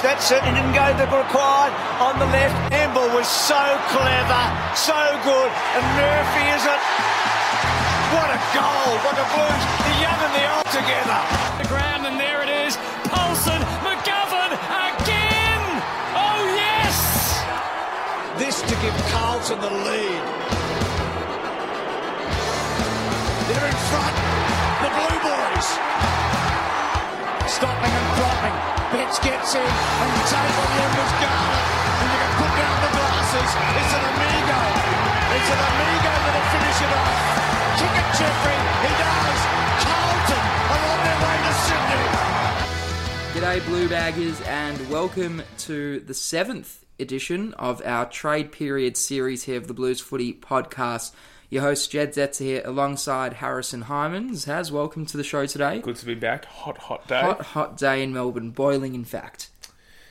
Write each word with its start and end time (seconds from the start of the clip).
That's 0.00 0.30
that's 0.30 0.40
it. 0.40 0.48
Didn't 0.48 0.72
go 0.72 0.96
the 0.96 1.04
required 1.12 1.76
on 2.00 2.16
the 2.16 2.24
left. 2.32 2.56
Emble 2.72 3.04
was 3.12 3.28
so 3.28 3.60
clever, 3.92 4.44
so 4.72 4.96
good, 5.28 5.50
and 5.76 5.84
Murphy 5.92 6.44
is 6.56 6.64
it. 6.64 6.80
What 8.16 8.32
a 8.32 8.40
goal! 8.56 8.96
What 9.04 9.12
the 9.20 9.28
Blues, 9.28 9.64
the 9.84 9.96
young 10.00 10.20
and 10.24 10.32
the 10.32 10.44
old 10.56 10.68
together. 10.72 11.20
The 11.60 11.68
ground, 11.68 12.06
and 12.08 12.16
there 12.16 12.40
it 12.40 12.48
is. 12.48 12.80
Paulson, 13.12 13.60
McGovern 13.84 14.56
again. 14.56 15.64
Oh 16.16 16.48
yes! 16.56 17.44
This 18.40 18.62
to 18.62 18.74
give 18.80 18.96
Carlton 19.12 19.60
the 19.60 19.68
lead. 19.84 20.22
They're 23.52 23.68
in 23.68 23.78
front. 23.92 24.16
The 24.80 24.90
Blue 24.96 25.18
Boys. 25.28 26.29
Stopping 27.50 27.90
and 27.90 28.10
dropping. 28.14 28.56
Betts 28.94 29.18
gets 29.18 29.58
in 29.58 29.60
and 29.60 30.10
table 30.30 30.66
the 30.70 30.78
end 30.86 30.94
was 30.94 31.12
Garlett. 31.18 31.66
And 31.98 32.06
you 32.06 32.18
can 32.22 32.32
put 32.38 32.52
down 32.54 32.76
the 32.78 32.90
glasses. 32.94 33.50
It's 33.74 33.90
an 33.90 34.04
amigo. 34.06 34.58
It's 35.34 35.50
an 35.50 35.58
amigo 35.58 36.12
that'll 36.14 36.46
finish 36.54 36.78
it 36.78 36.92
off. 36.94 37.18
Kick 37.74 37.90
it, 37.90 38.08
Jeffrey. 38.22 38.54
He 38.86 38.92
does. 39.02 39.40
Carlton 39.82 40.44
are 40.70 40.84
on 40.94 40.98
their 41.02 41.18
way 41.26 41.36
to 41.42 41.52
Sydney. 41.66 42.06
G'day, 43.34 43.66
Blue 43.66 43.88
Baggers, 43.88 44.40
and 44.42 44.78
welcome 44.88 45.42
to 45.58 45.98
the 46.06 46.14
seventh 46.14 46.84
edition 47.00 47.52
of 47.54 47.82
our 47.84 48.08
trade 48.08 48.52
period 48.52 48.96
series 48.96 49.42
here 49.42 49.58
of 49.58 49.66
the 49.66 49.74
Blues 49.74 49.98
Footy 49.98 50.34
podcast. 50.34 51.10
Your 51.50 51.62
host, 51.62 51.90
Jedd 51.90 52.12
Zetzer 52.14 52.44
here, 52.44 52.62
alongside 52.64 53.34
Harrison 53.34 53.84
Hymans. 53.84 54.44
Has 54.46 54.70
welcome 54.70 55.04
to 55.06 55.16
the 55.16 55.24
show 55.24 55.46
today. 55.46 55.80
Good 55.80 55.96
to 55.96 56.06
be 56.06 56.14
back. 56.14 56.44
Hot, 56.44 56.78
hot 56.78 57.08
day. 57.08 57.20
Hot, 57.20 57.40
hot 57.40 57.76
day 57.76 58.04
in 58.04 58.12
Melbourne, 58.12 58.50
boiling 58.50 58.94
in 58.94 59.04
fact. 59.04 59.48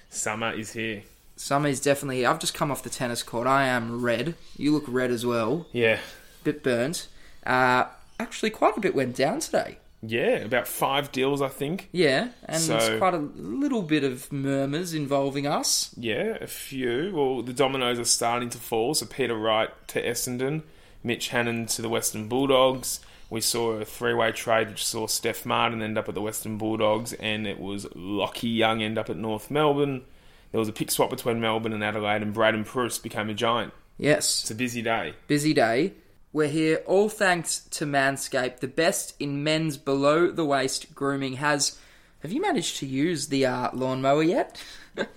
Summer 0.10 0.52
is 0.52 0.74
here. 0.74 1.04
Summer 1.38 1.70
is 1.70 1.80
definitely 1.80 2.18
here. 2.18 2.30
I've 2.30 2.40
just 2.40 2.54
come 2.54 2.72
off 2.72 2.84
the 2.84 2.90
tennis 2.90 3.24
court. 3.24 3.48
I 3.48 3.68
am 3.68 4.02
red. 4.02 4.36
You 4.58 4.74
look 4.74 4.84
red 4.90 5.12
as 5.12 5.26
well. 5.26 5.66
Yeah. 5.72 6.00
Bit 6.44 6.62
burnt. 6.62 7.08
Uh, 7.46 7.86
actually, 8.20 8.50
quite 8.50 8.76
a 8.78 8.82
bit 8.82 8.94
went 8.94 9.16
down 9.16 9.40
today. 9.40 9.78
Yeah, 10.02 10.38
about 10.40 10.68
five 10.68 11.12
deals, 11.14 11.42
I 11.42 11.48
think. 11.48 11.88
Yeah, 11.94 12.30
and 12.46 12.62
So- 12.62 12.78
there's 12.78 13.00
quite 13.00 13.14
a 13.14 13.18
little 13.18 13.82
bit 13.82 14.04
of 14.04 14.30
murmurs 14.32 14.94
involving 14.94 15.48
us. 15.48 15.94
Yeah, 15.98 16.38
a 16.42 16.48
few. 16.48 17.12
Well, 17.14 17.42
the 17.44 17.54
dominoes 17.54 17.98
are 18.00 18.04
starting 18.06 18.50
to 18.50 18.58
fall. 18.58 18.94
So 18.94 19.06
Peter 19.06 19.36
Wright 19.36 19.70
to 19.90 20.02
Essendon, 20.06 20.64
Mitch 21.04 21.30
Hannan 21.30 21.66
to 21.68 21.82
the 21.82 21.90
Western 21.90 22.28
Bulldogs. 22.28 23.00
We 23.30 23.42
saw 23.42 23.74
a 23.74 23.86
three-way 23.86 24.32
trade 24.32 24.70
which 24.70 24.86
saw 24.86 25.08
Steph 25.08 25.46
Martin 25.46 25.82
end 25.82 25.98
up 25.98 26.10
at 26.10 26.16
the 26.16 26.22
Western 26.22 26.58
Bulldogs, 26.58 27.14
and 27.14 27.46
it 27.46 27.60
was 27.60 27.86
Lachie 27.88 28.56
Young 28.56 28.82
end 28.82 28.98
up 28.98 29.10
at 29.10 29.18
North 29.18 29.52
Melbourne. 29.52 30.04
There 30.52 30.60
was 30.60 30.68
a 30.68 30.74
pick 30.74 30.90
swap 30.90 31.12
between 31.12 31.40
Melbourne 31.40 31.74
and 31.74 31.84
Adelaide, 31.84 32.24
and 32.24 32.34
Braydon 32.34 32.64
Preuss 32.64 32.98
became 32.98 33.30
a 33.30 33.36
giant. 33.36 33.72
Yes. 33.98 34.42
It's 34.42 34.52
a 34.52 34.56
busy 34.56 34.82
day. 34.82 35.14
busy 35.28 35.54
day. 35.54 35.94
We're 36.32 36.48
here 36.48 36.84
all 36.86 37.10
thanks 37.10 37.60
to 37.72 37.86
Manscaped, 37.86 38.60
the 38.60 38.68
best 38.68 39.16
in 39.20 39.44
men's 39.44 39.78
below 39.78 40.32
the 40.32 40.46
waist 40.46 40.94
grooming. 40.96 41.34
Has 41.34 41.80
have 42.22 42.32
you 42.32 42.42
managed 42.42 42.78
to 42.78 42.86
use 42.86 43.28
the 43.28 43.46
uh, 43.46 43.70
lawnmower 43.74 44.24
yet? 44.24 44.62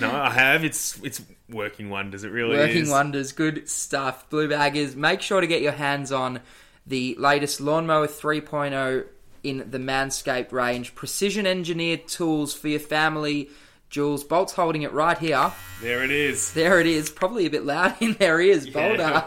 No, 0.00 0.10
I 0.10 0.30
have. 0.30 0.64
It's 0.64 0.98
it's 1.02 1.22
working 1.52 1.90
wonders. 1.90 2.24
It 2.24 2.30
really 2.30 2.56
is. 2.56 2.66
Working 2.66 2.82
is. 2.82 2.90
wonders, 2.90 3.32
good 3.32 3.68
stuff. 3.68 4.28
Blue 4.30 4.48
baggers, 4.48 4.96
make 4.96 5.20
sure 5.20 5.40
to 5.40 5.46
get 5.46 5.62
your 5.62 5.72
hands 5.72 6.12
on 6.12 6.40
the 6.86 7.14
latest 7.18 7.60
lawnmower 7.60 8.06
3.0 8.06 9.06
in 9.42 9.70
the 9.70 9.78
Manscaped 9.78 10.52
range. 10.52 10.94
Precision 10.94 11.46
engineered 11.46 12.08
tools 12.08 12.54
for 12.54 12.68
your 12.68 12.80
family. 12.80 13.50
Jules 13.92 14.24
Bolt's 14.24 14.54
holding 14.54 14.82
it 14.82 14.92
right 14.94 15.18
here. 15.18 15.52
There 15.82 16.02
it 16.02 16.10
is. 16.10 16.54
There 16.54 16.80
it 16.80 16.86
is. 16.86 17.10
Probably 17.10 17.44
a 17.44 17.50
bit 17.50 17.66
loud 17.66 18.00
in 18.00 18.14
their 18.14 18.40
ears, 18.40 18.66
Boulder. 18.66 19.22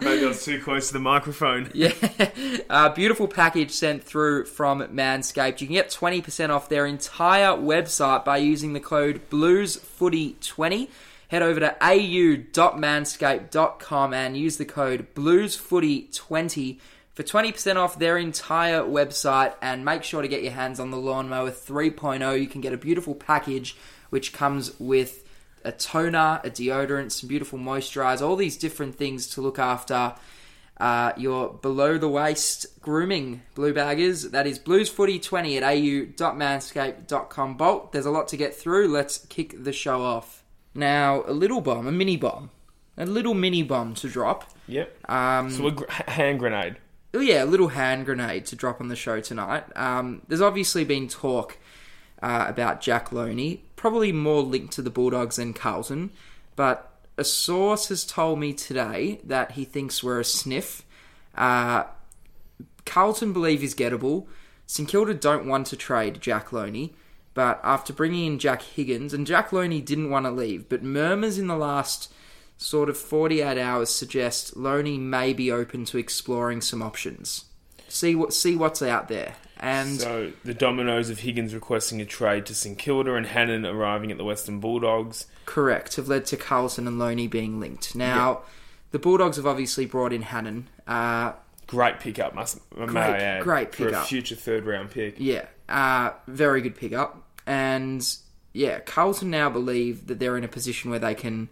Maybe 0.00 0.24
I 0.24 0.28
was 0.28 0.44
too 0.44 0.62
close 0.62 0.86
to 0.88 0.92
the 0.92 1.00
microphone. 1.00 1.72
Yeah, 1.74 1.92
uh, 2.70 2.90
beautiful 2.90 3.26
package 3.26 3.72
sent 3.72 4.04
through 4.04 4.44
from 4.44 4.80
Manscaped. 4.82 5.60
You 5.60 5.66
can 5.66 5.74
get 5.74 5.90
20% 5.90 6.50
off 6.50 6.68
their 6.68 6.86
entire 6.86 7.48
website 7.48 8.24
by 8.24 8.36
using 8.36 8.74
the 8.74 8.80
code 8.80 9.28
BluesFooty20. 9.28 10.88
Head 11.28 11.42
over 11.42 11.60
to 11.60 11.76
au.manscaped.com 11.82 14.14
and 14.14 14.36
use 14.36 14.58
the 14.58 14.64
code 14.64 15.06
BluesFooty20 15.14 16.78
for 17.14 17.22
20% 17.22 17.76
off 17.76 17.98
their 17.98 18.18
entire 18.18 18.82
website. 18.82 19.54
And 19.60 19.84
make 19.84 20.04
sure 20.04 20.22
to 20.22 20.28
get 20.28 20.42
your 20.42 20.52
hands 20.52 20.78
on 20.78 20.90
the 20.90 20.96
Lawnmower 20.96 21.50
3.0. 21.50 22.40
You 22.40 22.46
can 22.46 22.60
get 22.60 22.72
a 22.72 22.78
beautiful 22.78 23.14
package 23.14 23.76
which 24.10 24.32
comes 24.32 24.78
with 24.78 25.24
a 25.64 25.72
toner, 25.72 26.40
a 26.44 26.50
deodorant, 26.50 27.10
some 27.10 27.28
beautiful 27.28 27.58
moisturizer, 27.58 28.22
all 28.22 28.36
these 28.36 28.56
different 28.56 28.94
things 28.94 29.26
to 29.26 29.40
look 29.40 29.58
after 29.58 30.14
uh, 30.78 31.12
your 31.16 31.54
below 31.54 31.98
the 31.98 32.08
waist 32.08 32.80
grooming 32.80 33.42
blue 33.54 33.72
baggers. 33.72 34.30
That 34.30 34.46
is 34.46 34.58
bluesfooty20 34.58 35.56
at 35.56 35.64
au.manscaped.com. 35.64 37.56
Bolt, 37.56 37.92
there's 37.92 38.06
a 38.06 38.10
lot 38.10 38.28
to 38.28 38.36
get 38.36 38.54
through. 38.54 38.88
Let's 38.88 39.18
kick 39.26 39.64
the 39.64 39.72
show 39.72 40.02
off. 40.02 40.44
Now, 40.76 41.24
a 41.26 41.32
little 41.32 41.60
bomb, 41.60 41.86
a 41.86 41.92
mini 41.92 42.16
bomb, 42.16 42.50
a 42.96 43.06
little 43.06 43.34
mini 43.34 43.62
bomb 43.62 43.94
to 43.94 44.08
drop. 44.08 44.50
Yep. 44.68 45.10
Um, 45.10 45.50
So 45.50 45.66
a 45.68 45.72
gr- 45.72 45.90
hand 45.90 46.38
grenade. 46.38 46.76
Oh 47.14 47.20
yeah, 47.20 47.44
a 47.44 47.46
little 47.46 47.68
hand 47.68 48.04
grenade 48.04 48.44
to 48.46 48.56
drop 48.56 48.80
on 48.80 48.88
the 48.88 48.96
show 48.96 49.20
tonight. 49.20 49.64
Um, 49.74 50.22
there's 50.28 50.42
obviously 50.42 50.84
been 50.84 51.08
talk 51.08 51.56
uh, 52.22 52.44
about 52.48 52.80
Jack 52.82 53.08
Lonie, 53.10 53.60
probably 53.74 54.12
more 54.12 54.42
linked 54.42 54.74
to 54.74 54.82
the 54.82 54.90
Bulldogs 54.90 55.36
than 55.36 55.54
Carlton, 55.54 56.10
but 56.56 56.92
a 57.16 57.24
source 57.24 57.88
has 57.88 58.04
told 58.04 58.38
me 58.38 58.52
today 58.52 59.20
that 59.24 59.52
he 59.52 59.64
thinks 59.64 60.02
we're 60.04 60.20
a 60.20 60.24
sniff. 60.24 60.84
Uh, 61.34 61.84
Carlton 62.84 63.32
believe 63.32 63.62
he's 63.62 63.74
gettable. 63.74 64.26
St 64.66 64.88
Kilda 64.88 65.14
don't 65.14 65.46
want 65.46 65.68
to 65.68 65.76
trade 65.76 66.20
Jack 66.20 66.48
Lonie, 66.52 66.92
but 67.36 67.60
after 67.62 67.92
bringing 67.92 68.24
in 68.32 68.38
Jack 68.38 68.62
Higgins, 68.62 69.12
and 69.12 69.26
Jack 69.26 69.52
Lonie 69.52 69.82
didn't 69.82 70.08
want 70.08 70.24
to 70.24 70.30
leave, 70.30 70.70
but 70.70 70.82
murmurs 70.82 71.38
in 71.38 71.48
the 71.48 71.56
last 71.56 72.10
sort 72.56 72.88
of 72.88 72.96
48 72.96 73.58
hours 73.58 73.90
suggest 73.90 74.56
Lonie 74.56 74.98
may 74.98 75.34
be 75.34 75.52
open 75.52 75.84
to 75.84 75.98
exploring 75.98 76.62
some 76.62 76.80
options. 76.80 77.44
See 77.88 78.14
what 78.14 78.32
see 78.32 78.56
what's 78.56 78.80
out 78.80 79.08
there. 79.08 79.34
And 79.60 80.00
So 80.00 80.32
the 80.44 80.54
dominoes 80.54 81.10
of 81.10 81.18
Higgins 81.18 81.54
requesting 81.54 82.00
a 82.00 82.06
trade 82.06 82.46
to 82.46 82.54
St 82.54 82.78
Kilda 82.78 83.14
and 83.14 83.26
Hannan 83.26 83.66
arriving 83.66 84.10
at 84.10 84.16
the 84.16 84.24
Western 84.24 84.58
Bulldogs. 84.58 85.26
correct 85.44 85.96
have 85.96 86.08
led 86.08 86.24
to 86.26 86.38
Carlton 86.38 86.88
and 86.88 86.98
Lonie 86.98 87.28
being 87.28 87.60
linked. 87.60 87.94
Now, 87.94 88.44
the 88.92 88.98
Bulldogs 88.98 89.36
have 89.36 89.46
obviously 89.46 89.84
brought 89.84 90.14
in 90.14 90.22
Hannan. 90.22 90.68
Uh, 90.86 91.32
Great 91.66 92.00
pickup, 92.00 92.34
must 92.34 92.60
may 92.74 92.98
I 92.98 93.18
add, 93.18 93.42
great 93.42 93.72
pickup 93.72 93.92
for 93.92 93.98
a 93.98 94.04
future 94.04 94.36
third 94.36 94.64
round 94.64 94.90
pick. 94.90 95.16
Yeah, 95.18 95.46
uh, 95.68 96.12
very 96.26 96.62
good 96.62 96.76
pickup. 96.76 97.25
And 97.46 98.06
yeah, 98.52 98.80
Carlton 98.80 99.30
now 99.30 99.48
believe 99.50 100.06
that 100.08 100.18
they're 100.18 100.36
in 100.36 100.44
a 100.44 100.48
position 100.48 100.90
where 100.90 100.98
they 100.98 101.14
can 101.14 101.48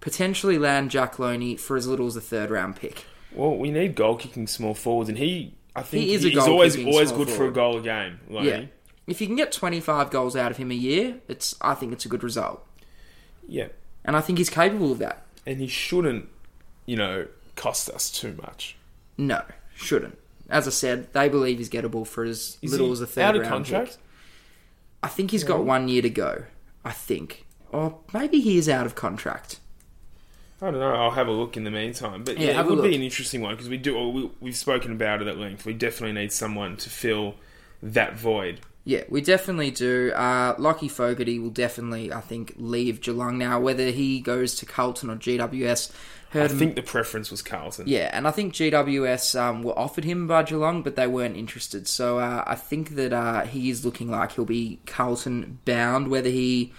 potentially 0.00 0.58
land 0.58 0.90
Jack 0.90 1.16
Lonie 1.16 1.58
for 1.58 1.76
as 1.76 1.86
little 1.86 2.06
as 2.06 2.16
a 2.16 2.20
third 2.20 2.50
round 2.50 2.76
pick. 2.76 3.04
Well, 3.32 3.56
we 3.56 3.70
need 3.70 3.94
goal 3.94 4.16
kicking 4.16 4.46
small 4.46 4.72
forwards, 4.74 5.08
and 5.10 5.18
he, 5.18 5.54
I 5.74 5.82
think, 5.82 6.04
He 6.04 6.14
is 6.14 6.24
a 6.24 6.28
he's 6.30 6.38
always 6.46 6.76
always 6.84 7.12
good 7.12 7.28
for 7.28 7.46
a 7.46 7.52
goal 7.52 7.78
a 7.78 7.82
game. 7.82 8.20
Lonie. 8.30 8.46
Yeah. 8.46 8.64
If 9.06 9.20
you 9.20 9.26
can 9.26 9.36
get 9.36 9.52
25 9.52 10.10
goals 10.10 10.34
out 10.34 10.50
of 10.50 10.56
him 10.56 10.70
a 10.70 10.74
year, 10.74 11.16
it's 11.28 11.54
I 11.60 11.74
think 11.74 11.92
it's 11.92 12.04
a 12.04 12.08
good 12.08 12.24
result. 12.24 12.66
yeah, 13.46 13.68
And 14.04 14.16
I 14.16 14.20
think 14.20 14.38
he's 14.38 14.50
capable 14.50 14.90
of 14.92 14.98
that. 14.98 15.22
and 15.44 15.60
he 15.60 15.68
shouldn't, 15.68 16.28
you 16.86 16.96
know, 16.96 17.26
cost 17.54 17.88
us 17.90 18.10
too 18.10 18.36
much. 18.42 18.76
No, 19.16 19.42
shouldn't. 19.76 20.18
As 20.48 20.66
I 20.66 20.70
said, 20.70 21.12
they 21.12 21.28
believe 21.28 21.58
he's 21.58 21.70
gettable 21.70 22.06
for 22.06 22.24
as 22.24 22.58
Is 22.62 22.72
little 22.72 22.90
as 22.92 23.00
a 23.00 23.06
third 23.06 23.22
out 23.22 23.34
round 23.36 23.48
contract? 23.48 23.90
pick. 23.92 23.98
I 25.06 25.08
think 25.08 25.30
he's 25.30 25.44
got 25.44 25.64
one 25.64 25.86
year 25.86 26.02
to 26.02 26.10
go. 26.10 26.42
I 26.84 26.90
think. 26.90 27.46
Or 27.70 28.00
maybe 28.12 28.40
he 28.40 28.58
is 28.58 28.68
out 28.68 28.86
of 28.86 28.96
contract. 28.96 29.60
I 30.60 30.72
don't 30.72 30.80
know. 30.80 30.94
I'll 30.94 31.12
have 31.12 31.28
a 31.28 31.32
look 31.32 31.56
in 31.56 31.62
the 31.62 31.70
meantime. 31.70 32.24
But 32.24 32.38
Yeah, 32.38 32.50
yeah, 32.50 32.60
it 32.60 32.66
would 32.66 32.82
be 32.82 32.96
an 32.96 33.02
interesting 33.02 33.40
one 33.40 33.54
because 33.54 33.68
we 33.68 33.76
do. 33.76 34.08
We, 34.08 34.30
we've 34.40 34.56
spoken 34.56 34.90
about 34.90 35.22
it 35.22 35.28
at 35.28 35.38
length. 35.38 35.64
We 35.64 35.74
definitely 35.74 36.20
need 36.20 36.32
someone 36.32 36.76
to 36.78 36.90
fill 36.90 37.36
that 37.80 38.16
void. 38.16 38.62
Yeah, 38.84 39.04
we 39.08 39.20
definitely 39.20 39.70
do. 39.70 40.10
Uh, 40.12 40.56
Lachie 40.56 40.90
Fogarty 40.90 41.38
will 41.38 41.50
definitely, 41.50 42.12
I 42.12 42.20
think, 42.20 42.54
leave 42.56 43.00
Geelong 43.00 43.38
now. 43.38 43.60
Whether 43.60 43.90
he 43.90 44.18
goes 44.18 44.56
to 44.56 44.66
Carlton 44.66 45.08
or 45.08 45.16
GWS, 45.16 45.92
heard 46.30 46.50
him- 46.50 46.58
think 46.58 46.74
the 46.76 46.82
preference 46.82 47.30
was 47.30 47.42
Carlton. 47.42 47.86
Yeah, 47.88 48.10
and 48.12 48.26
I 48.26 48.30
think 48.30 48.52
GWS 48.54 49.38
um, 49.40 49.62
were 49.62 49.78
offered 49.78 50.04
him 50.04 50.26
by 50.26 50.42
Geelong, 50.42 50.82
but 50.82 50.96
they 50.96 51.06
weren't 51.06 51.36
interested. 51.36 51.86
So 51.88 52.18
uh, 52.18 52.42
I 52.46 52.54
think 52.54 52.96
that 52.96 53.12
uh, 53.12 53.42
he 53.44 53.70
is 53.70 53.84
looking 53.84 54.10
like 54.10 54.32
he'll 54.32 54.44
be 54.44 54.80
Carlton 54.86 55.58
bound. 55.64 56.08
Whether 56.08 56.30
he 56.30 56.72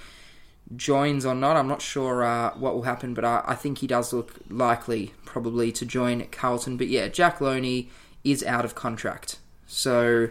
joins 0.76 1.26
or 1.26 1.34
not, 1.34 1.56
I'm 1.56 1.68
not 1.68 1.82
sure 1.82 2.24
uh, 2.24 2.54
what 2.58 2.74
will 2.76 2.84
happen, 2.84 3.14
but 3.14 3.24
I, 3.24 3.44
I 3.46 3.56
think 3.56 3.78
he 3.80 3.88
does 3.88 4.12
look 4.14 4.34
likely 4.50 5.14
probably 5.26 5.72
to 5.74 5.86
join 5.86 6.26
Carlton. 6.28 6.78
But 6.78 6.88
yeah, 6.88 7.08
Jack 7.08 7.40
Lonie 7.40 7.90
is 8.24 8.44
out 8.44 8.66
of 8.66 8.76
contract, 8.76 9.38
so 9.66 10.30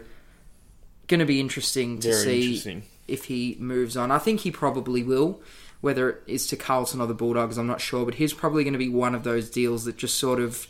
going 1.07 1.19
to 1.19 1.25
be 1.25 1.39
interesting 1.39 1.99
to 1.99 2.09
Very 2.09 2.21
see 2.23 2.45
interesting. 2.47 2.83
if 3.07 3.25
he 3.25 3.55
moves 3.59 3.95
on. 3.97 4.11
I 4.11 4.19
think 4.19 4.41
he 4.41 4.51
probably 4.51 5.03
will. 5.03 5.41
Whether 5.81 6.09
it 6.09 6.23
is 6.27 6.47
to 6.47 6.55
Carlton 6.55 6.99
or 7.01 7.07
the 7.07 7.13
Bulldogs, 7.13 7.57
I'm 7.57 7.67
not 7.67 7.81
sure, 7.81 8.03
but 8.05 8.15
he's 8.15 8.33
probably 8.33 8.63
going 8.63 8.73
to 8.73 8.79
be 8.79 8.89
one 8.89 9.13
of 9.13 9.23
those 9.23 9.49
deals 9.49 9.85
that 9.85 9.95
just 9.97 10.15
sort 10.17 10.39
of 10.39 10.67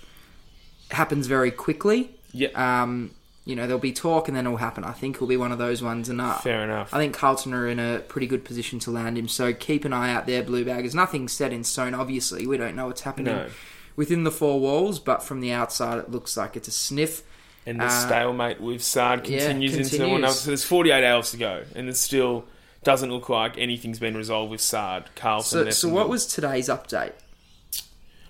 happens 0.92 1.27
very 1.27 1.51
quickly. 1.51 2.12
Yeah. 2.33 2.50
Um, 2.56 3.12
you 3.45 3.56
know, 3.56 3.63
there'll 3.65 3.80
be 3.80 3.94
talk 3.94 4.27
and 4.27 4.36
then 4.36 4.45
it'll 4.45 4.57
happen. 4.57 4.83
I 4.83 4.92
think 4.92 5.15
it'll 5.15 5.27
be 5.27 5.38
one 5.38 5.54
of 5.54 5.57
those 5.57 5.81
ones. 5.81 6.09
And 6.09 6.19
uh, 6.19 6.33
Fair 6.39 6.63
enough. 6.63 6.94
I 6.94 6.98
think 6.98 7.15
Carlton 7.15 7.54
are 7.54 7.68
in 7.69 7.80
a 7.80 8.00
pretty 8.00 8.27
good 8.27 8.44
position 8.44 8.80
to 8.80 8.92
land 8.92 9.18
him. 9.18 9.30
So 9.30 9.54
keep 9.54 9.86
an 9.86 9.94
eye 9.94 10.13
out 10.13 10.25
there, 10.25 10.44
Blue 10.44 10.65
Baggers. 10.65 10.94
Nothing's 10.94 11.31
set 11.31 11.54
in 11.54 11.63
stone. 11.63 11.94
Obviously, 11.94 12.45
we 12.45 12.57
don't 12.57 12.75
know 12.75 12.88
what's 12.88 13.01
happening 13.01 13.33
No. 13.33 13.48
within 13.95 14.25
the 14.25 14.31
four 14.31 14.59
walls, 14.59 15.00
but 15.00 15.24
from 15.24 15.39
the 15.39 15.54
outside, 15.54 16.00
it 16.00 16.12
looks 16.12 16.36
like 16.36 16.57
it's 16.57 16.68
a 16.68 16.71
sniff. 16.71 17.24
And 17.65 17.80
the 17.80 17.86
Uh, 17.86 17.89
stalemate 17.89 18.59
with 18.62 18.81
Saad 18.83 19.25
yeah, 19.27 19.39
continues, 19.48 19.75
into 19.75 19.89
continues. 19.98 20.21
one. 20.21 20.31
So 20.33 20.50
there's 20.50 20.63
48 20.65 21.04
hours 21.06 21.31
to 21.31 21.38
go, 21.38 21.63
and 21.75 21.88
it 21.89 21.95
still 21.98 22.44
doesn't 22.83 23.12
look 23.12 23.29
like 23.29 23.57
anything's 23.57 24.00
been 24.00 24.15
resolved 24.15 24.51
with 24.51 24.62
Saad, 24.62 25.09
Carlton. 25.15 25.65
So, 25.65 25.69
so 25.69 25.89
what 25.89 26.09
was 26.09 26.25
today's 26.25 26.69
update? 26.69 27.13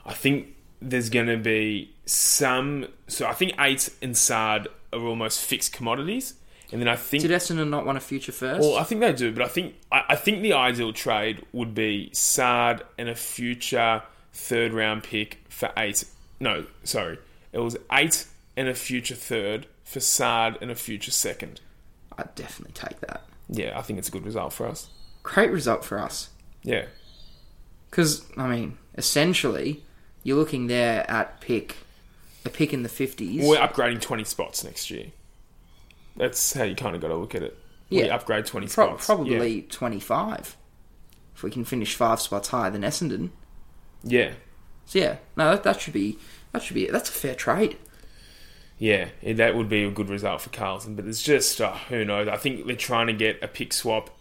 I 0.05 0.13
think 0.13 0.55
there's 0.81 1.09
going 1.09 1.27
to 1.27 1.38
be 1.38 1.91
some. 2.05 2.88
So 3.07 3.27
I 3.27 3.33
think 3.33 3.53
eight 3.59 3.89
and 4.01 4.17
Saad 4.17 4.67
are 4.94 5.01
almost 5.01 5.44
fixed 5.44 5.73
commodities, 5.73 6.35
and 6.71 6.81
then 6.81 6.88
I 6.88 6.95
think. 6.95 7.21
Did 7.21 7.31
Essendon 7.31 7.69
not 7.69 7.85
want 7.85 7.97
a 7.97 8.01
future 8.01 8.31
first? 8.31 8.61
well, 8.61 8.77
I 8.77 8.83
think 8.83 9.01
they 9.01 9.13
do, 9.13 9.31
but 9.31 9.44
I 9.44 9.47
think 9.47 9.75
I, 9.91 10.03
I 10.09 10.15
think 10.15 10.41
the 10.41 10.53
ideal 10.53 10.93
trade 10.93 11.45
would 11.51 11.73
be 11.73 12.09
Saad 12.13 12.83
and 12.97 13.09
a 13.09 13.15
future 13.15 14.03
third 14.33 14.73
round 14.73 15.03
pick 15.03 15.39
for 15.50 15.71
eight. 15.77 16.05
No, 16.39 16.65
sorry, 16.83 17.17
it 17.51 17.59
was 17.59 17.77
eight 17.91 18.25
and 18.55 18.67
a 18.67 18.73
future 18.73 19.15
third 19.15 19.67
for 19.83 20.00
Saad 20.00 20.57
and 20.61 20.71
a 20.71 20.75
future 20.75 21.11
second. 21.11 21.61
I'd 22.17 22.33
definitely 22.35 22.73
take 22.73 23.00
that. 23.01 23.23
Yeah, 23.49 23.77
I 23.77 23.81
think 23.81 23.99
it's 23.99 24.07
a 24.07 24.11
good 24.11 24.25
result 24.25 24.53
for 24.53 24.67
us. 24.67 24.89
Great 25.23 25.51
result 25.51 25.83
for 25.85 25.99
us. 25.99 26.29
Yeah, 26.63 26.85
Because, 27.89 28.25
I 28.35 28.47
mean, 28.47 28.77
essentially, 28.97 29.83
you're 30.23 30.38
looking 30.38 30.67
there 30.67 31.09
at 31.09 31.39
pick, 31.39 31.77
a 32.45 32.49
pick 32.49 32.73
in 32.73 32.83
the 32.83 32.89
50s. 32.89 33.47
we're 33.47 33.57
upgrading 33.57 34.01
twenty 34.01 34.23
spots 34.25 34.63
next 34.63 34.89
year. 34.91 35.07
That's 36.17 36.53
how 36.53 36.63
you 36.63 36.75
kind 36.75 36.95
of 36.95 37.01
got 37.01 37.09
to 37.09 37.15
look 37.15 37.35
at 37.35 37.44
it. 37.44 37.57
We 37.89 38.03
Yeah. 38.03 38.15
upgrade 38.15 38.45
twenty 38.45 38.67
Pro- 38.67 38.88
spots. 38.97 39.05
probably 39.05 39.61
25. 39.61 40.57
If 41.35 41.43
we 41.43 41.51
can 41.51 41.63
finish 41.63 41.95
five 41.95 42.19
spots 42.19 42.50
higher 42.50 42.71
than 42.71 42.81
Essendon. 42.81 43.29
Yeah. 44.03 44.19
yeah. 44.29 44.33
So, 44.85 45.00
yeah, 45.00 45.15
no, 45.35 45.51
that, 45.51 45.63
that 45.63 45.79
should 45.81 45.93
be, 45.93 46.17
that 46.51 46.63
should 46.63 46.73
be, 46.75 46.88
that's 46.88 47.09
a 47.09 47.13
fair 47.13 47.35
trade. 47.35 47.77
Yeah, 48.79 49.07
that 49.24 49.56
would 49.56 49.69
be 49.69 49.83
a 49.85 49.89
good 49.91 50.09
result 50.09 50.41
for 50.41 50.50
Carlton, 50.50 50.95
but 50.95 51.06
it's 51.06 51.24
just 51.24 51.59
uh, 51.59 51.74
who 51.89 52.06
knows. 52.06 52.27
I 52.27 52.38
think 52.38 52.65
they're 52.68 52.75
trying 52.75 53.07
to 53.07 53.13
get 53.13 53.41
a 53.41 53.47
pick 53.47 53.74
swap. 53.74 54.12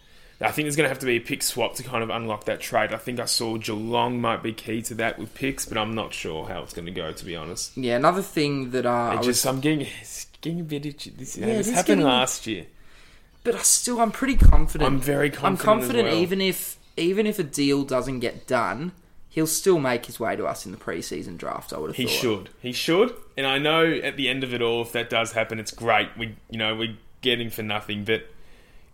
I 0.40 0.50
think 0.50 0.66
there's 0.66 0.76
going 0.76 0.84
to 0.84 0.90
have 0.90 0.98
to 0.98 1.06
be 1.06 1.16
a 1.16 1.20
pick 1.20 1.42
swap 1.42 1.74
to 1.76 1.82
kind 1.82 2.02
of 2.02 2.10
unlock 2.10 2.44
that 2.44 2.60
trade. 2.60 2.92
I 2.92 2.96
think 2.98 3.18
I 3.20 3.24
saw 3.24 3.56
Geelong 3.56 4.20
might 4.20 4.42
be 4.42 4.52
key 4.52 4.82
to 4.82 4.94
that 4.94 5.18
with 5.18 5.34
picks, 5.34 5.64
but 5.66 5.78
I'm 5.78 5.94
not 5.94 6.12
sure 6.12 6.46
how 6.46 6.62
it's 6.62 6.74
going 6.74 6.84
to 6.86 6.92
go. 6.92 7.12
To 7.12 7.24
be 7.24 7.34
honest, 7.36 7.76
Yeah, 7.76 7.96
another 7.96 8.22
thing 8.22 8.70
that 8.72 8.84
uh, 8.86 8.90
I 8.90 9.12
I 9.12 9.16
was 9.16 9.26
just 9.26 9.46
I'm 9.46 9.60
getting 9.60 9.82
it's 10.00 10.26
getting 10.40 10.60
a 10.60 10.64
bit 10.64 10.84
itchy. 10.86 11.10
This, 11.10 11.36
Yeah, 11.38 11.46
this 11.46 11.68
it 11.68 11.70
is 11.70 11.74
happened 11.76 11.86
getting- 12.00 12.04
last 12.04 12.46
year. 12.46 12.66
But 13.44 13.54
I 13.54 13.58
still, 13.58 14.00
I'm 14.00 14.10
pretty 14.10 14.36
confident. 14.36 14.86
I'm 14.90 14.98
very 14.98 15.30
confident 15.30 15.60
I'm 15.60 15.64
confident, 15.80 16.08
well. 16.08 16.16
even 16.18 16.40
if 16.40 16.78
even 16.96 17.26
if 17.26 17.38
a 17.38 17.44
deal 17.44 17.84
doesn't 17.84 18.18
get 18.20 18.46
done, 18.46 18.92
he'll 19.36 19.46
still 19.46 19.78
make 19.78 20.06
his 20.06 20.18
way 20.18 20.34
to 20.34 20.46
us 20.46 20.64
in 20.64 20.72
the 20.72 20.78
preseason 20.78 21.36
draft. 21.36 21.70
I 21.72 21.78
would 21.78 21.88
have 21.90 21.96
He 21.96 22.04
thought. 22.06 22.10
should. 22.20 22.48
He 22.60 22.72
should. 22.72 23.14
And 23.36 23.46
I 23.46 23.58
know 23.58 23.84
at 23.84 24.16
the 24.16 24.28
end 24.30 24.42
of 24.42 24.54
it 24.54 24.62
all, 24.62 24.80
if 24.80 24.92
that 24.92 25.10
does 25.10 25.32
happen, 25.32 25.60
it's 25.60 25.70
great. 25.70 26.08
We, 26.16 26.34
you 26.50 26.58
know, 26.58 26.74
we're 26.74 26.96
getting 27.20 27.50
for 27.50 27.62
nothing. 27.62 28.04
But 28.04 28.24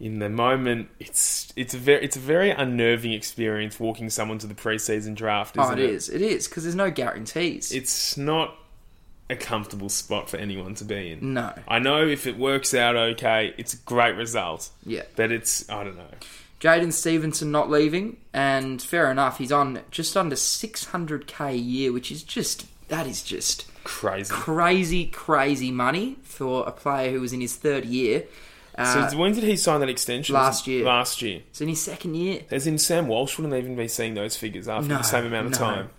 in 0.01 0.19
the 0.19 0.29
moment, 0.29 0.89
it's 0.99 1.53
it's 1.55 1.75
a 1.75 1.79
very 1.79 2.05
it's 2.05 2.17
a 2.17 2.21
very 2.21 2.51
unnerving 2.51 3.13
experience 3.13 3.79
walking 3.79 4.11
someone 4.11 4.39
to 4.39 4.49
the 4.49 4.55
preseason 4.55 5.15
draft. 5.15 5.55
Oh, 5.57 5.63
Isn't 5.63 5.79
it 5.79 5.85
is. 5.91 6.09
It 6.09 6.21
is 6.23 6.49
because 6.49 6.65
there's 6.65 6.75
no 6.75 6.91
guarantees. 6.91 7.71
It's 7.71 8.17
not 8.17 8.57
a 9.31 9.37
comfortable 9.37 9.89
spot 9.89 10.29
for 10.29 10.39
anyone 10.39 10.75
to 10.75 10.85
be 10.85 11.13
in. 11.13 11.35
no. 11.35 11.55
I 11.69 11.79
know 11.79 12.05
if 12.07 12.27
it 12.27 12.37
works 12.37 12.75
out 12.75 12.97
okay, 12.97 13.55
it's 13.57 13.75
a 13.75 13.79
great 13.79 14.17
result. 14.17 14.71
Yeah. 14.85 15.03
But 15.15 15.31
it's 15.31 15.71
I 15.71 15.85
don't 15.85 15.97
know. 15.97 16.11
Jaidyn 16.63 16.93
Stephenson 16.93 17.51
not 17.51 17.69
leaving, 17.69 18.19
and 18.33 18.81
fair 18.81 19.11
enough, 19.11 19.39
he's 19.39 19.51
on 19.53 19.81
just 19.91 20.17
under 20.17 20.37
600k 20.37 21.49
a 21.51 21.57
year, 21.57 21.93
which 21.93 22.11
is 22.13 22.23
just 22.23 22.67
that 22.89 23.07
is 23.07 23.23
just 23.23 23.67
Crazy. 23.85 24.33
crazy, 24.33 25.07
crazy 25.07 25.71
money 25.73 26.17
for 26.23 26.65
a 26.67 26.71
player 26.71 27.11
who 27.11 27.21
was 27.21 27.33
in 27.33 27.41
his 27.41 27.57
third 27.57 27.85
year. 27.85 28.25
Uh, 28.79 29.09
so 29.09 29.19
when 29.19 29.33
did 29.35 29.43
he 29.45 29.57
sign 29.57 29.81
that 29.81 29.89
extension? 29.89 30.35
last 30.35 30.67
year. 30.67 30.85
Last 30.85 31.21
year. 31.21 31.43
it's 31.51 31.61
in 31.61 31.69
his 31.69 31.83
second 31.83 32.15
year. 32.15 32.43
As 32.51 32.67
in 32.67 32.79
Sam 32.79 33.09
Walsh 33.09 33.37
wouldn't 33.39 33.55
even 33.55 33.75
be 33.77 33.89
seeing 33.89 34.15
those 34.15 34.37
figures 34.37 34.69
after 34.69 34.89
No, 34.89 34.99
the 34.99 35.03
same 35.03 35.27
amount 35.27 35.47
of 35.47 35.53
no. 35.53 35.59
time. 35.59 35.91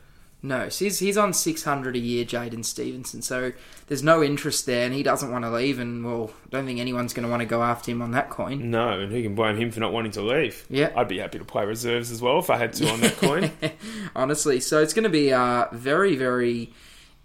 No, 0.45 0.67
so 0.67 0.83
he's, 0.83 0.99
he's 0.99 1.17
on 1.17 1.31
600 1.31 1.95
a 1.95 1.99
year, 1.99 2.25
Jaidyn 2.25 2.65
Stephenson. 2.65 3.21
So 3.21 3.53
there's 3.87 4.03
no 4.03 4.21
interest 4.21 4.65
there, 4.65 4.85
and 4.85 4.93
he 4.93 5.01
doesn't 5.01 5.31
want 5.31 5.45
to 5.45 5.49
leave. 5.49 5.79
And 5.79 6.03
well, 6.03 6.31
I 6.45 6.49
don't 6.49 6.65
think 6.65 6.81
anyone's 6.81 7.13
going 7.13 7.23
to 7.23 7.29
want 7.29 7.39
to 7.39 7.45
go 7.45 7.63
after 7.63 7.91
him 7.91 8.01
on 8.01 8.11
that 8.11 8.29
coin. 8.29 8.69
No, 8.69 8.99
and 8.99 9.09
who 9.09 9.23
can 9.23 9.35
blame 9.35 9.55
him 9.55 9.71
for 9.71 9.79
not 9.79 9.93
wanting 9.93 10.11
to 10.11 10.21
leave? 10.21 10.65
Yeah. 10.69 10.91
I'd 10.97 11.07
be 11.07 11.19
happy 11.19 11.39
to 11.39 11.45
play 11.45 11.65
reserves 11.65 12.11
as 12.11 12.21
well 12.21 12.39
if 12.39 12.49
I 12.49 12.57
had 12.57 12.73
to 12.73 12.89
on 12.89 12.99
that 12.99 13.15
coin. 13.17 13.51
Honestly, 14.17 14.59
so 14.59 14.81
it's 14.81 14.93
going 14.93 15.03
to 15.03 15.09
be 15.09 15.29
a 15.29 15.69
very, 15.71 16.17
very 16.17 16.73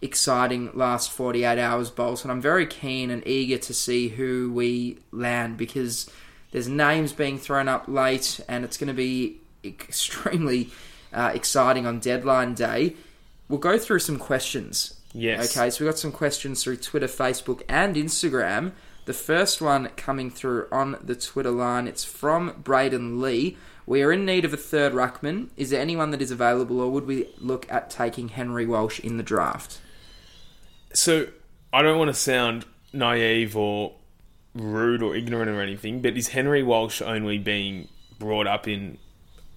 exciting 0.00 0.71
last 0.75 1.11
48 1.11 1.59
hours, 1.59 1.91
Bolton. 1.91 2.31
I'm 2.31 2.41
very 2.41 2.67
keen 2.67 3.11
and 3.11 3.26
eager 3.26 3.59
to 3.59 3.75
see 3.75 4.11
who 4.11 4.53
we 4.53 4.99
land 5.11 5.56
because 5.56 6.09
there's 6.53 6.69
names 6.69 7.12
being 7.12 7.37
thrown 7.37 7.67
up 7.67 7.88
late, 7.88 8.38
and 8.49 8.64
it's 8.64 8.76
going 8.76 8.87
to 8.87 8.94
be 8.94 9.41
extremely 9.64 10.71
uh, 11.12 11.32
exciting 11.35 11.85
on 11.85 11.99
deadline 11.99 12.55
day. 12.55 12.94
We'll 13.49 13.59
go 13.59 13.79
through 13.79 14.00
some 14.00 14.19
questions. 14.19 14.95
Yes. 15.12 15.56
Okay, 15.56 15.71
so 15.71 15.85
we 15.85 15.91
got 15.91 15.99
some 15.99 16.12
questions 16.12 16.62
through 16.62 16.77
Twitter, 16.77 17.06
Facebook, 17.06 17.62
and 17.69 17.97
Instagram. 17.97 18.73
The 19.06 19.15
first 19.15 19.62
one 19.62 19.89
coming 19.97 20.31
through 20.31 20.69
on 20.71 20.99
the 21.03 21.17
Twitter 21.17 21.50
line, 21.50 21.89
it's 21.89 22.05
from 22.05 22.61
Braden 22.62 23.23
Lee. 23.23 23.56
We 23.87 24.03
are 24.03 24.12
in 24.12 24.27
need 24.27 24.45
of 24.45 24.53
a 24.53 24.59
third 24.59 24.93
ruckman. 24.93 25.49
Is 25.56 25.71
there 25.71 25.81
anyone 25.81 26.11
that 26.11 26.21
is 26.21 26.31
available, 26.31 26.79
or 26.79 26.91
would 26.91 27.06
we 27.06 27.31
look 27.39 27.67
at 27.73 27.89
taking 27.89 28.29
Henry 28.29 28.67
Walsh 28.67 29.00
in 29.00 29.17
the 29.17 29.23
draft? 29.23 29.81
So 30.93 31.29
I 31.73 31.81
don't 31.81 31.99
want 31.99 32.09
to 32.09 32.15
sound 32.15 32.67
naive 32.93 33.56
or 33.56 33.95
rude 34.55 35.03
or 35.03 35.17
ignorant 35.17 35.50
or 35.50 35.62
anything, 35.62 36.03
but 36.03 36.19
is 36.19 36.29
Henry 36.29 36.62
Walsh 36.62 37.00
only 37.00 37.39
being 37.39 37.89
brought 38.19 38.47
up 38.47 38.69
in 38.69 38.99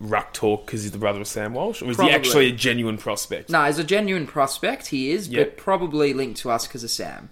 ruck 0.02 0.34
talk 0.34 0.66
because 0.66 0.82
he's 0.84 0.92
the 0.92 0.98
brother 0.98 1.22
of 1.22 1.28
Sam 1.28 1.54
Walsh, 1.54 1.82
or 1.82 1.90
is 1.90 1.96
Probably. 1.96 2.12
he 2.12 2.16
actually 2.16 2.48
a 2.48 2.52
genuine 2.52 2.98
prospect? 2.98 3.50
No, 3.50 3.62
as 3.64 3.78
a 3.80 3.84
genuine 3.84 4.28
prospect, 4.28 4.88
he 4.88 5.12
is, 5.12 5.28
Yep. 5.30 5.48
but 5.48 5.58
probably 5.64 6.14
linked 6.14 6.40
to 6.42 6.52
us 6.52 6.68
because 6.68 6.84
of 6.84 6.90
Sam. 6.92 7.30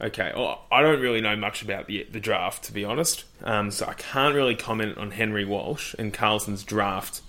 Okay, 0.00 0.32
well, 0.36 0.62
I 0.70 0.82
don't 0.82 1.00
really 1.00 1.20
know 1.22 1.36
much 1.36 1.62
about 1.62 1.86
the 1.86 2.06
the 2.10 2.20
draft 2.20 2.64
to 2.64 2.72
be 2.72 2.84
honest, 2.84 3.24
um, 3.44 3.70
so 3.70 3.86
I 3.86 3.94
can't 3.94 4.34
really 4.34 4.54
comment 4.54 4.98
on 4.98 5.10
Henry 5.12 5.44
Walsh 5.44 5.94
and 5.98 6.12
Carlton's 6.12 6.64
draft 6.64 7.22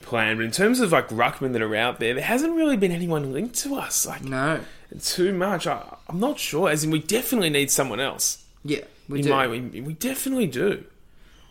plan. 0.00 0.36
But 0.38 0.44
in 0.46 0.50
terms 0.50 0.80
of 0.80 0.90
like 0.92 1.08
ruckmen 1.08 1.52
that 1.52 1.62
are 1.62 1.74
out 1.76 2.00
there, 2.00 2.14
there 2.14 2.24
hasn't 2.24 2.54
really 2.56 2.76
been 2.76 2.92
anyone 2.92 3.32
linked 3.32 3.54
to 3.60 3.74
us 3.76 4.06
like 4.06 4.24
No. 4.24 4.60
too 5.02 5.32
much. 5.32 5.66
I, 5.66 5.96
I'm 6.08 6.18
not 6.18 6.38
sure. 6.38 6.68
As 6.70 6.82
in, 6.84 6.90
we 6.90 6.98
definitely 7.00 7.50
need 7.50 7.70
someone 7.70 8.00
else. 8.00 8.44
Yeah, 8.64 8.80
we 9.08 9.20
in 9.20 9.26
do. 9.26 9.30
my, 9.30 9.46
we, 9.46 9.60
we 9.60 9.92
definitely 9.92 10.46
do. 10.48 10.84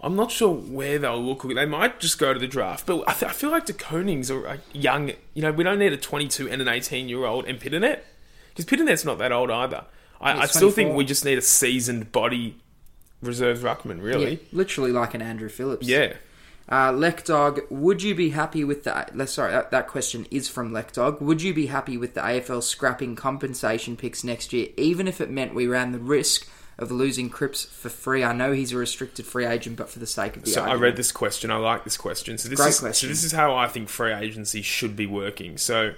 I'm 0.01 0.15
not 0.15 0.31
sure 0.31 0.53
where 0.53 0.99
they'll 0.99 1.21
look. 1.21 1.41
They 1.43 1.65
might 1.65 1.99
just 1.99 2.19
go 2.19 2.33
to 2.33 2.39
the 2.39 2.47
draft, 2.47 2.85
but 2.85 3.03
I, 3.07 3.13
th- 3.13 3.31
I 3.31 3.33
feel 3.33 3.49
like 3.49 3.65
the 3.65 3.73
Konings 3.73 4.29
are 4.29 4.41
like, 4.47 4.59
young. 4.71 5.11
You 5.33 5.41
know, 5.41 5.51
we 5.51 5.63
don't 5.63 5.79
need 5.79 5.91
a 5.93 5.97
22 5.97 6.49
and 6.49 6.61
an 6.61 6.67
18 6.67 7.09
year 7.09 7.25
old 7.25 7.45
and 7.45 7.59
Pittonet 7.59 8.01
because 8.49 8.65
Pittonet's 8.65 9.03
not 9.05 9.17
that 9.17 9.31
old 9.31 9.49
either. 9.49 9.85
I, 10.21 10.33
I 10.41 10.45
still 10.47 10.71
think 10.71 10.95
we 10.95 11.05
just 11.05 11.25
need 11.25 11.37
a 11.37 11.41
seasoned 11.43 12.11
body 12.11 12.57
reserve 13.21 13.59
ruckman. 13.59 14.01
Really, 14.01 14.31
Yeah, 14.31 14.37
literally 14.51 14.91
like 14.91 15.13
an 15.13 15.21
Andrew 15.21 15.49
Phillips. 15.49 15.87
yeah. 15.87 16.13
Uh, 16.69 16.91
Lekdog, 16.91 17.61
would 17.71 18.03
you 18.03 18.13
be 18.13 18.31
happy 18.31 18.65
with 18.65 18.83
the? 18.83 19.25
Sorry, 19.25 19.51
that, 19.53 19.71
that 19.71 19.87
question 19.87 20.27
is 20.29 20.49
from 20.49 20.71
Lekdog. 20.71 21.21
Would 21.21 21.41
you 21.41 21.53
be 21.53 21.67
happy 21.67 21.97
with 21.97 22.13
the 22.13 22.19
AFL 22.19 22.61
scrapping 22.61 23.15
compensation 23.15 23.95
picks 23.95 24.21
next 24.23 24.51
year, 24.51 24.67
even 24.75 25.07
if 25.07 25.21
it 25.21 25.29
meant 25.29 25.55
we 25.55 25.65
ran 25.65 25.93
the 25.93 25.99
risk 25.99 26.45
of 26.79 26.91
losing 26.91 27.29
Cripps 27.29 27.65
for 27.65 27.89
free? 27.89 28.23
I 28.23 28.33
know 28.33 28.51
he's 28.51 28.71
a 28.71 28.77
restricted 28.77 29.25
free 29.25 29.45
agent, 29.45 29.77
but 29.77 29.89
for 29.89 29.99
the 29.99 30.05
sake 30.07 30.35
of 30.37 30.43
the 30.43 30.49
So 30.51 30.63
I 30.63 30.75
read 30.75 30.95
this 30.95 31.11
question. 31.11 31.49
I 31.51 31.57
like 31.57 31.83
this 31.83 31.97
question. 31.97 32.37
So 32.37 32.49
this 32.49 32.59
Great 32.59 32.69
is 32.69 32.79
question. 32.79 33.07
so 33.07 33.11
this 33.11 33.23
is 33.23 33.31
how 33.31 33.55
I 33.55 33.67
think 33.67 33.89
free 33.89 34.13
agency 34.13 34.61
should 34.61 34.95
be 34.95 35.05
working. 35.07 35.57
So 35.57 35.93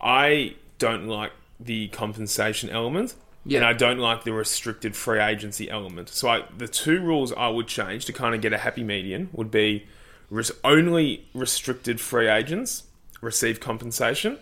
I 0.00 0.56
don't 0.78 1.06
like 1.06 1.32
the 1.60 1.88
compensation 1.88 2.68
element, 2.70 3.14
Yeah. 3.44 3.58
and 3.58 3.66
I 3.66 3.72
don't 3.72 3.98
like 3.98 4.24
the 4.24 4.32
restricted 4.32 4.96
free 4.96 5.20
agency 5.20 5.70
element. 5.70 6.08
So 6.08 6.28
I, 6.28 6.44
the 6.56 6.68
two 6.68 7.00
rules 7.00 7.32
I 7.32 7.48
would 7.48 7.68
change 7.68 8.04
to 8.06 8.12
kind 8.12 8.34
of 8.34 8.40
get 8.40 8.52
a 8.52 8.58
happy 8.58 8.82
median 8.82 9.28
would 9.32 9.50
be 9.50 9.86
res- 10.30 10.50
only 10.64 11.26
restricted 11.34 12.00
free 12.00 12.28
agents 12.28 12.84
receive 13.20 13.60
compensation, 13.60 14.38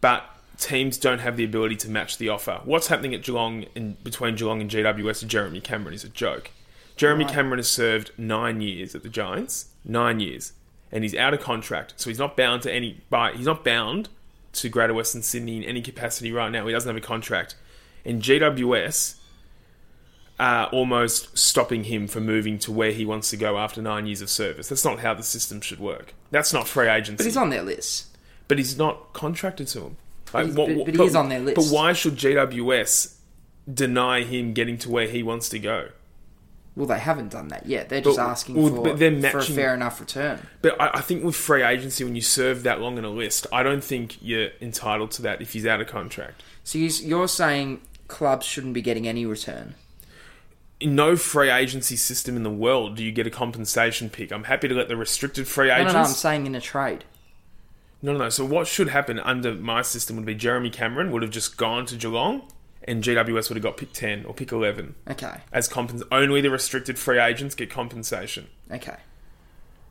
but 0.00 0.24
teams 0.58 0.98
don't 0.98 1.20
have 1.20 1.36
the 1.36 1.44
ability 1.44 1.76
to 1.76 1.90
match 1.90 2.18
the 2.18 2.28
offer. 2.28 2.60
What's 2.64 2.88
happening 2.88 3.14
at 3.14 3.22
Geelong 3.22 3.64
in 3.74 3.96
between 4.02 4.34
Geelong 4.34 4.60
and 4.60 4.70
GWS 4.70 5.22
and 5.22 5.30
Jeremy 5.30 5.60
Cameron 5.60 5.94
is 5.94 6.04
a 6.04 6.08
joke. 6.08 6.50
Jeremy 6.96 7.24
Right. 7.24 7.32
Cameron 7.32 7.58
has 7.60 7.70
served 7.70 8.10
nine 8.18 8.60
years 8.60 8.94
at 8.94 9.04
the 9.04 9.08
Giants, 9.08 9.66
nine 9.84 10.18
years, 10.18 10.52
and 10.90 11.04
he's 11.04 11.14
out 11.14 11.32
of 11.32 11.40
contract, 11.40 11.94
so 11.96 12.10
he's 12.10 12.18
not 12.18 12.36
bound 12.36 12.62
to 12.62 12.72
any. 12.72 13.00
By 13.08 13.32
he's 13.32 13.46
not 13.46 13.64
bound 13.64 14.08
to 14.54 14.68
Greater 14.68 14.92
Western 14.92 15.22
Sydney 15.22 15.58
in 15.58 15.64
any 15.64 15.80
capacity 15.80 16.32
right 16.32 16.50
now. 16.50 16.66
He 16.66 16.72
doesn't 16.72 16.88
have 16.88 16.96
a 16.96 17.06
contract, 17.06 17.54
and 18.04 18.20
GWS 18.20 19.14
are 20.40 20.66
almost 20.66 21.38
stopping 21.38 21.84
him 21.84 22.08
from 22.08 22.26
moving 22.26 22.58
to 22.60 22.72
where 22.72 22.92
he 22.92 23.04
wants 23.04 23.30
to 23.30 23.36
go 23.36 23.58
after 23.58 23.80
nine 23.80 24.06
years 24.06 24.20
of 24.20 24.30
service. 24.30 24.68
That's 24.68 24.84
not 24.84 25.00
how 25.00 25.14
the 25.14 25.22
system 25.22 25.60
should 25.60 25.80
work. 25.80 26.14
That's 26.32 26.52
not 26.52 26.66
free 26.66 26.88
agency. 26.88 27.16
But 27.16 27.26
he's 27.26 27.36
on 27.36 27.50
their 27.50 27.62
list. 27.62 28.06
But 28.48 28.58
he's 28.58 28.76
not 28.76 29.12
contracted 29.12 29.68
to 29.68 29.80
them. 29.80 29.96
Like, 30.32 30.44
he's- 30.46 30.56
but- 30.56 30.84
but 30.86 30.94
he 30.94 31.02
is 31.04 31.14
on 31.14 31.28
their 31.28 31.40
list. 31.40 31.56
But 31.56 31.66
why 31.66 31.92
should 31.92 32.16
GWS 32.16 33.14
deny 33.72 34.22
him 34.24 34.52
getting 34.52 34.78
to 34.78 34.90
where 34.90 35.06
he 35.08 35.22
wants 35.22 35.48
to 35.50 35.58
go? 35.58 35.88
Well, 36.76 36.86
they 36.86 36.98
haven't 37.00 37.30
done 37.30 37.48
that 37.48 37.66
yet. 37.66 37.88
They're 37.88 38.00
just 38.00 38.18
But- 38.18 38.26
asking 38.28 38.54
well, 38.54 38.68
for, 38.76 38.82
but 38.84 38.98
they're 39.00 39.30
for 39.30 39.38
a 39.38 39.42
fair 39.44 39.74
enough 39.74 39.98
return. 40.00 40.46
But 40.62 40.80
I, 40.80 40.90
I 40.94 41.00
think 41.00 41.24
with 41.24 41.34
free 41.34 41.62
agency, 41.64 42.04
when 42.04 42.14
you 42.14 42.22
serve 42.22 42.62
that 42.62 42.80
long 42.80 42.98
in 42.98 43.04
a 43.04 43.10
list, 43.10 43.48
I 43.52 43.64
don't 43.64 43.82
think 43.82 44.16
you're 44.22 44.50
entitled 44.60 45.10
to 45.12 45.22
that 45.22 45.42
if 45.42 45.54
he's 45.54 45.66
out 45.66 45.80
of 45.80 45.88
contract. 45.88 46.42
So 46.62 46.78
you- 46.78 46.88
you're 47.02 47.26
saying 47.28 47.80
clubs 48.06 48.46
shouldn't 48.46 48.74
be 48.74 48.80
getting 48.82 49.08
any 49.08 49.26
return? 49.26 49.74
In 50.80 50.94
no 50.94 51.16
free 51.16 51.50
agency 51.50 51.96
system 51.96 52.36
in 52.36 52.44
the 52.44 52.50
world 52.50 52.94
do 52.94 53.02
you 53.02 53.10
get 53.10 53.26
a 53.26 53.30
compensation 53.30 54.08
pick. 54.08 54.30
I'm 54.30 54.44
happy 54.44 54.68
to 54.68 54.74
let 54.74 54.86
the 54.86 54.96
restricted 54.96 55.48
free 55.48 55.66
No, 55.68 55.74
agents. 55.74 55.92
no, 55.94 56.02
no. 56.02 56.06
I'm 56.06 56.14
saying 56.14 56.46
in 56.46 56.54
a 56.54 56.60
trade. 56.60 57.04
No, 58.02 58.12
no, 58.12 58.18
no. 58.18 58.28
So 58.28 58.44
what 58.44 58.66
should 58.66 58.88
happen 58.90 59.18
under 59.18 59.54
my 59.54 59.82
system 59.82 60.16
would 60.16 60.24
be 60.26 60.34
Jeremy 60.34 60.70
Cameron 60.70 61.10
would 61.12 61.22
have 61.22 61.30
just 61.32 61.56
gone 61.56 61.84
to 61.86 61.96
Geelong, 61.96 62.42
and 62.84 63.02
GWS 63.02 63.48
would 63.50 63.56
have 63.56 63.62
got 63.62 63.76
pick 63.76 63.92
ten 63.92 64.24
or 64.24 64.32
pick 64.34 64.52
eleven 64.52 64.94
Okay. 65.10 65.40
as 65.52 65.68
compens. 65.68 66.02
Only 66.12 66.40
the 66.40 66.50
restricted 66.50 66.98
free 66.98 67.18
agents 67.18 67.54
get 67.54 67.70
compensation. 67.70 68.46
Okay. 68.70 68.96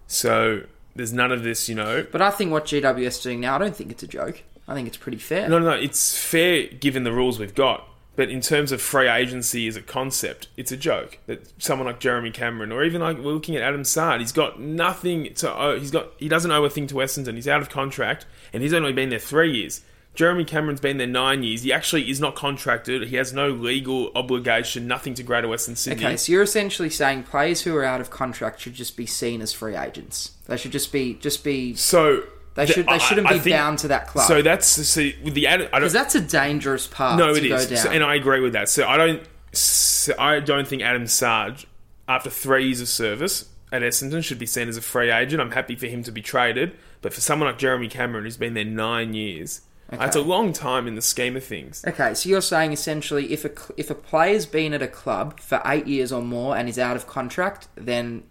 So 0.08 0.62
there's 0.96 1.14
none 1.14 1.32
of 1.32 1.44
this, 1.44 1.68
you 1.68 1.76
know. 1.76 2.06
But 2.12 2.22
I 2.22 2.32
think 2.32 2.52
what 2.52 2.66
GWS 2.66 3.06
is 3.08 3.20
doing 3.22 3.40
now, 3.42 3.56
I 3.56 3.58
don't 3.60 3.76
think 3.76 3.92
it's 3.92 4.04
a 4.04 4.08
joke. 4.08 4.44
I 4.68 4.74
think 4.74 4.88
it's 4.88 4.98
pretty 4.98 5.18
fair. 5.18 5.48
No, 5.50 5.60
no, 5.60 5.66
no. 5.66 5.76
It's 5.78 6.18
fair 6.18 6.68
given 6.68 7.04
the 7.04 7.12
rules 7.12 7.40
we've 7.40 7.56
got. 7.56 7.88
But 8.18 8.32
in 8.32 8.42
terms 8.42 8.72
of 8.72 8.82
free 8.82 9.08
agency 9.08 9.68
as 9.68 9.76
a 9.76 9.82
concept, 9.82 10.48
it's 10.58 10.72
a 10.72 10.78
joke 10.78 11.20
that 11.28 11.62
someone 11.62 11.86
like 11.86 12.00
Jeremy 12.00 12.32
Cameron, 12.32 12.72
or 12.72 12.84
even 12.84 13.00
like 13.00 13.20
we're 13.20 13.32
looking 13.32 13.56
at 13.56 13.62
Adam 13.62 13.84
Saad, 13.84 14.22
he's 14.22 14.32
got 14.32 14.60
nothing 14.60 15.32
to 15.36 15.56
owe. 15.56 15.80
He's 15.80 15.92
got 15.92 16.08
he 16.18 16.28
doesn't 16.28 16.50
owe 16.50 16.66
a 16.66 16.70
thing 16.70 16.88
to 16.88 16.96
Essendon. 16.96 17.36
He's 17.36 17.48
out 17.48 17.62
of 17.62 17.70
contract, 17.70 18.26
and 18.52 18.64
he's 18.64 18.74
only 18.74 18.92
been 18.92 19.10
there 19.10 19.20
three 19.20 19.56
years. 19.56 19.84
Jeremy 20.16 20.46
Cameron's 20.46 20.82
been 20.82 20.98
there 20.98 21.06
nine 21.06 21.44
years. 21.44 21.62
He 21.62 21.72
actually 21.72 22.10
is 22.10 22.20
not 22.20 22.36
contracted. 22.36 23.08
He 23.08 23.18
has 23.18 23.34
no 23.34 23.50
legal 23.50 24.12
obligation, 24.16 24.88
nothing 24.88 25.14
to 25.14 25.22
Greater 25.22 25.48
Western 25.48 25.76
Sydney. 25.76 26.04
Okay, 26.04 26.18
so 26.18 26.32
you're 26.32 26.42
essentially 26.42 26.90
saying 26.90 27.22
players 27.22 27.62
who 27.62 27.76
are 27.76 27.84
out 27.84 28.02
of 28.02 28.10
contract 28.10 28.60
should 28.62 28.74
just 28.74 28.98
be 28.98 29.06
seen 29.06 29.44
as 29.44 29.54
free 29.54 29.76
agents. 29.76 30.32
They 30.48 30.58
should 30.58 30.72
just 30.72 30.92
be 30.92 31.14
just 31.14 31.44
be. 31.44 31.76
So 31.76 32.24
They 32.58 32.66
the- 32.66 32.74
should. 32.74 32.88
They 32.88 32.98
shouldn't 33.00 33.28
I 33.28 33.34
be 33.34 33.40
think- 33.40 33.56
bound 33.56 33.80
to 33.80 33.88
that 33.90 34.08
club. 34.08 34.28
So 34.28 34.42
that's 34.42 34.68
see 34.68 35.16
with 35.24 35.36
the 35.36 35.48
ad- 35.48 35.62
I 35.62 35.66
don't, 35.66 35.72
because 35.82 35.94
that's 35.94 36.16
a 36.16 36.22
dangerous 36.22 36.88
path. 36.88 37.18
No, 37.18 37.34
to 37.34 37.46
it 37.46 37.48
go 37.48 37.66
down. 37.66 37.78
So- 37.78 37.90
and 37.92 38.04
I 38.04 38.16
agree 38.16 38.42
with 38.42 38.54
that. 38.54 38.68
So 38.68 38.86
I 38.88 38.98
don't, 38.98 39.22
so 39.54 40.14
I 40.20 40.40
don't 40.40 40.68
think 40.68 40.82
Adam 40.82 41.08
Saad, 41.08 41.64
after 42.10 42.30
three 42.30 42.66
years 42.66 42.82
of 42.82 42.88
service 42.90 43.46
at 43.72 43.82
Essendon, 43.84 44.24
should 44.24 44.40
be 44.40 44.46
seen 44.46 44.68
as 44.68 44.76
a 44.76 44.82
free 44.82 45.12
agent. 45.12 45.40
I'm 45.42 45.52
happy 45.52 45.76
for 45.76 45.86
him 45.86 46.02
to 46.04 46.12
be 46.12 46.22
traded, 46.22 46.76
but 47.02 47.14
for 47.14 47.22
someone 47.22 47.48
like 47.48 47.60
Jeremy 47.60 47.88
Cameron, 47.88 48.24
who's 48.24 48.38
been 48.38 48.56
there 48.56 48.66
nine 48.66 49.14
years, 49.14 49.62
that's 49.92 50.16
a 50.16 50.22
long 50.22 50.52
time 50.52 50.88
in 50.88 50.96
the 50.96 51.02
scheme 51.02 51.38
of 51.38 51.44
things. 51.44 51.84
Okay, 51.88 52.14
so 52.16 52.28
you're 52.28 52.42
saying 52.42 52.74
essentially 52.74 53.32
if 53.32 53.46
a 53.46 53.52
if 53.78 53.90
a 53.90 53.96
player's 53.96 54.46
been 54.48 54.74
at 54.74 54.82
a 54.82 54.88
club 54.88 55.40
for 55.40 55.62
eight 55.66 55.86
years 55.88 56.12
or 56.12 56.22
more 56.24 56.58
and 56.58 56.68
is 56.68 56.80
out 56.80 56.96
of 56.96 57.06
contract, 57.08 57.68
then 57.76 58.24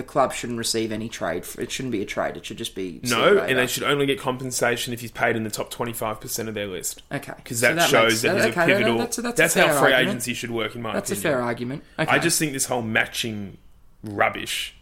the 0.00 0.06
club 0.06 0.32
shouldn't 0.32 0.58
receive 0.58 0.92
any 0.92 1.10
trade. 1.10 1.44
It 1.58 1.70
shouldn't 1.70 1.92
be 1.92 2.00
a 2.00 2.06
trade. 2.06 2.38
It 2.38 2.46
should 2.46 2.56
just 2.56 2.74
be 2.74 3.00
No, 3.02 3.36
and 3.36 3.58
they 3.58 3.66
should 3.66 3.82
only 3.82 4.06
get 4.06 4.18
compensation 4.18 4.94
if 4.94 5.00
he's 5.02 5.10
paid 5.10 5.36
in 5.36 5.44
the 5.44 5.50
top 5.50 5.70
25% 5.70 6.48
of 6.48 6.54
their 6.54 6.66
list. 6.66 7.02
Okay, 7.12 7.34
Because 7.36 7.60
So 7.60 7.74
that, 7.74 7.90
shows 7.90 8.10
makes- 8.12 8.22
that 8.22 8.36
he's 8.36 8.44
okay, 8.56 8.62
a 8.62 8.66
pivotal. 8.76 8.96
That's, 8.98 9.16
that's, 9.18 9.36
that's 9.36 9.56
a 9.56 9.66
how 9.68 9.74
free 9.74 9.92
argument. 9.92 10.08
agency 10.08 10.32
should 10.32 10.50
work, 10.50 10.74
in 10.74 10.80
my 10.80 10.94
That's 10.94 11.10
a 11.10 11.16
fair 11.16 11.42
argument. 11.42 11.84
Okay. 11.98 12.10
I 12.10 12.18
just 12.18 12.38
think 12.38 12.54
this 12.54 12.64
whole 12.64 12.80
matching 12.80 13.58
rubbish 14.02 14.74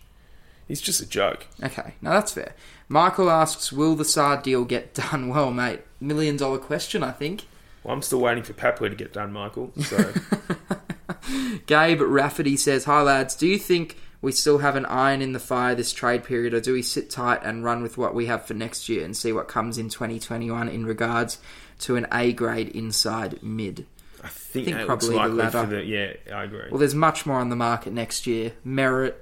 is 0.69 0.81
just 0.81 1.01
a 1.01 1.07
joke. 1.07 1.47
Okay, 1.65 1.95
now 2.01 2.11
that's 2.13 2.33
fair. 2.33 2.55
Michael 2.89 3.29
asks, 3.31 3.73
"Will 3.73 3.97
the 3.97 4.05
Saad 4.05 4.45
deal 4.45 4.65
get 4.65 4.95
done?" 5.11 5.29
Well, 5.29 5.51
mate, 5.51 5.81
million 6.01 6.37
dollar 6.37 6.59
question, 6.59 7.03
I 7.03 7.11
think. 7.11 7.47
Well, 7.83 7.93
I'm 7.95 8.03
still 8.03 8.21
waiting 8.21 8.45
for 8.45 8.53
Papley 8.53 8.89
to 8.91 8.95
get 8.97 9.13
done, 9.13 9.33
Michael. 9.33 9.73
So. 9.83 10.13
Gabe 11.67 12.01
Rafferty 12.03 12.57
says, 12.57 12.85
"Hi 12.85 13.03
lads, 13.03 13.35
do 13.35 13.47
you 13.47 13.59
think 13.59 13.97
we 14.21 14.33
still 14.33 14.59
have 14.59 14.77
an 14.77 14.87
iron 14.87 15.23
in 15.23 15.33
the 15.33 15.39
fire 15.39 15.75
this 15.75 15.93
trade 15.93 16.25
period, 16.25 16.55
or 16.55 16.61
do 16.61 16.73
we 16.73 16.83
sit 16.83 17.11
tight 17.11 17.41
and 17.43 17.65
run 17.65 17.83
with 17.83 17.97
what 17.97 18.15
we 18.15 18.27
have 18.27 18.45
for 18.47 18.55
next 18.55 18.89
year 18.89 19.05
and 19.05 19.17
see 19.17 19.33
what 19.33 19.49
comes 19.49 19.79
in 19.79 19.89
2021 19.89 20.69
in 20.69 20.85
regards 20.85 21.39
to 21.81 21.97
an 21.97 22.07
A 22.13 22.33
grade 22.33 22.69
inside 22.69 23.43
mid?" 23.43 23.87
I 24.23 24.29
think, 24.29 24.67
think 24.67 24.87
probably 24.87 25.11
the 25.11 25.29
latter. 25.29 25.67
the 25.67 25.85
yeah. 25.85 26.13
I 26.35 26.45
agree. 26.45 26.67
Well, 26.71 26.79
there's 26.79 26.95
much 26.95 27.25
more 27.25 27.39
on 27.39 27.51
the 27.51 27.57
market 27.57 27.93
next 27.93 28.27
year. 28.27 28.53
Merrett, 28.67 29.15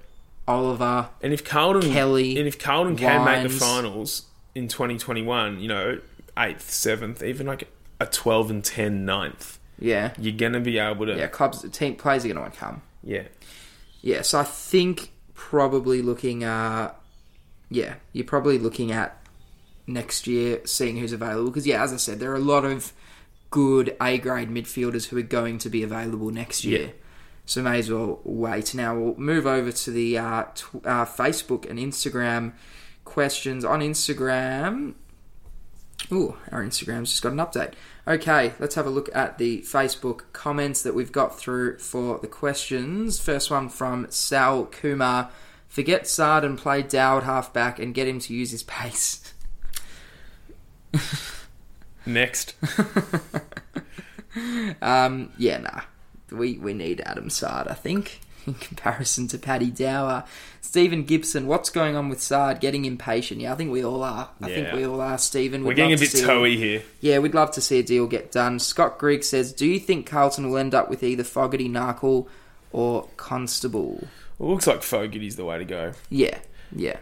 Oliver, 0.48 1.10
and 1.22 1.32
if 1.32 1.44
Carlton 1.44 1.92
Kelly, 1.92 2.38
and 2.38 2.48
if 2.48 2.58
Carlton 2.58 2.96
can 2.96 3.24
make 3.24 3.42
the 3.42 3.54
finals 3.54 4.26
in 4.54 4.68
2021, 4.68 5.60
you 5.60 5.68
know, 5.68 6.00
eighth, 6.38 6.70
seventh, 6.70 7.22
even 7.22 7.46
like 7.46 7.68
a 8.00 8.06
12 8.06 8.50
and 8.50 8.64
10 8.64 9.04
ninth, 9.04 9.58
yeah, 9.78 10.14
you're 10.18 10.36
gonna 10.36 10.60
be 10.60 10.78
able 10.78 11.04
to 11.04 11.16
yeah, 11.16 11.26
clubs, 11.26 11.68
team 11.70 11.96
players 11.96 12.24
are 12.24 12.28
gonna 12.28 12.40
want 12.40 12.54
to 12.54 12.58
come. 12.58 12.82
yeah. 13.04 13.24
Yeah, 14.02 14.22
so 14.22 14.40
I 14.40 14.44
think 14.44 15.12
probably 15.34 16.02
looking 16.02 16.44
uh 16.44 16.92
yeah, 17.68 17.94
you're 18.12 18.24
probably 18.24 18.58
looking 18.58 18.92
at 18.92 19.20
next 19.86 20.26
year 20.26 20.60
seeing 20.64 20.96
who's 20.96 21.12
available 21.12 21.50
because 21.50 21.66
yeah, 21.66 21.82
as 21.82 21.92
I 21.92 21.96
said, 21.96 22.20
there 22.20 22.32
are 22.32 22.36
a 22.36 22.40
lot 22.40 22.64
of 22.64 22.92
good 23.50 23.96
A 24.00 24.18
grade 24.18 24.50
midfielders 24.50 25.06
who 25.06 25.18
are 25.18 25.22
going 25.22 25.58
to 25.58 25.68
be 25.68 25.82
available 25.82 26.30
next 26.30 26.64
year. 26.64 26.80
Yeah. 26.80 26.92
So 27.46 27.62
may 27.62 27.78
as 27.78 27.90
well 27.90 28.20
wait. 28.24 28.74
Now 28.74 28.98
we'll 28.98 29.16
move 29.16 29.46
over 29.46 29.70
to 29.70 29.90
the 29.90 30.18
uh, 30.18 30.42
tw- 30.54 30.84
uh, 30.84 31.04
Facebook 31.04 31.68
and 31.68 31.78
Instagram 31.78 32.52
questions 33.04 33.64
on 33.64 33.80
Instagram. 33.80 34.94
Ooh, 36.12 36.36
our 36.52 36.62
Instagram's 36.62 37.10
just 37.10 37.22
got 37.22 37.32
an 37.32 37.38
update. 37.38 37.72
Okay, 38.06 38.52
let's 38.60 38.76
have 38.76 38.86
a 38.86 38.90
look 38.90 39.08
at 39.14 39.38
the 39.38 39.62
Facebook 39.62 40.22
comments 40.32 40.82
that 40.82 40.94
we've 40.94 41.10
got 41.10 41.38
through 41.38 41.78
for 41.78 42.18
the 42.18 42.28
questions. 42.28 43.18
First 43.18 43.50
one 43.50 43.68
from 43.68 44.06
Sal 44.10 44.66
Kumar. 44.66 45.30
Forget 45.68 46.06
Saad 46.06 46.44
and 46.44 46.56
play 46.56 46.82
Dowd 46.82 47.24
halfback 47.24 47.78
and 47.78 47.92
get 47.92 48.06
him 48.06 48.20
to 48.20 48.34
use 48.34 48.52
his 48.52 48.62
pace. 48.62 49.34
Next, 52.06 52.54
Um, 54.82 55.32
yeah, 55.38 55.58
nah. 55.58 55.80
We, 56.30 56.58
we 56.58 56.72
need 56.72 57.00
Adam 57.02 57.30
Saad, 57.30 57.68
I 57.68 57.74
think, 57.74 58.20
in 58.46 58.54
comparison 58.54 59.28
to 59.28 59.38
Paddy 59.38 59.70
Dower. 59.70 60.24
Stephen 60.60 61.04
Gibson, 61.04 61.46
what's 61.46 61.70
going 61.70 61.96
on 61.96 62.08
with 62.08 62.20
Saad? 62.20 62.60
Getting 62.60 62.84
impatient. 62.84 63.40
Yeah, 63.40 63.52
I 63.52 63.56
think 63.56 63.70
we 63.70 63.84
all 63.84 64.02
are. 64.02 64.30
I 64.42 64.48
think 64.48 64.72
we 64.72 64.84
all 64.84 65.00
are, 65.00 65.16
Stephen. 65.18 65.64
we're 65.64 65.74
getting 65.74 65.94
a 65.94 65.98
bit 65.98 66.10
toey 66.12 66.56
here. 66.56 66.82
Yeah, 67.00 67.18
we'd 67.18 67.34
love 67.34 67.52
to 67.52 67.60
see 67.60 67.78
a 67.78 67.82
deal 67.82 68.06
get 68.06 68.32
done. 68.32 68.58
Scott 68.58 68.98
Grigg 68.98 69.22
says, 69.24 69.52
"Do 69.52 69.66
you 69.66 69.78
think 69.78 70.06
Carlton 70.06 70.50
will 70.50 70.58
end 70.58 70.74
up 70.74 70.90
with 70.90 71.02
either 71.02 71.24
Fogarty, 71.24 71.68
Narkle, 71.68 72.26
or 72.72 73.08
Constable?" 73.16 74.08
It 74.38 74.44
looks 74.44 74.66
like 74.66 74.82
Fogarty's 74.82 75.36
the 75.36 75.44
way 75.44 75.58
to 75.58 75.64
go. 75.64 75.92
Yeah, 76.10 76.38
yeah, 76.74 76.98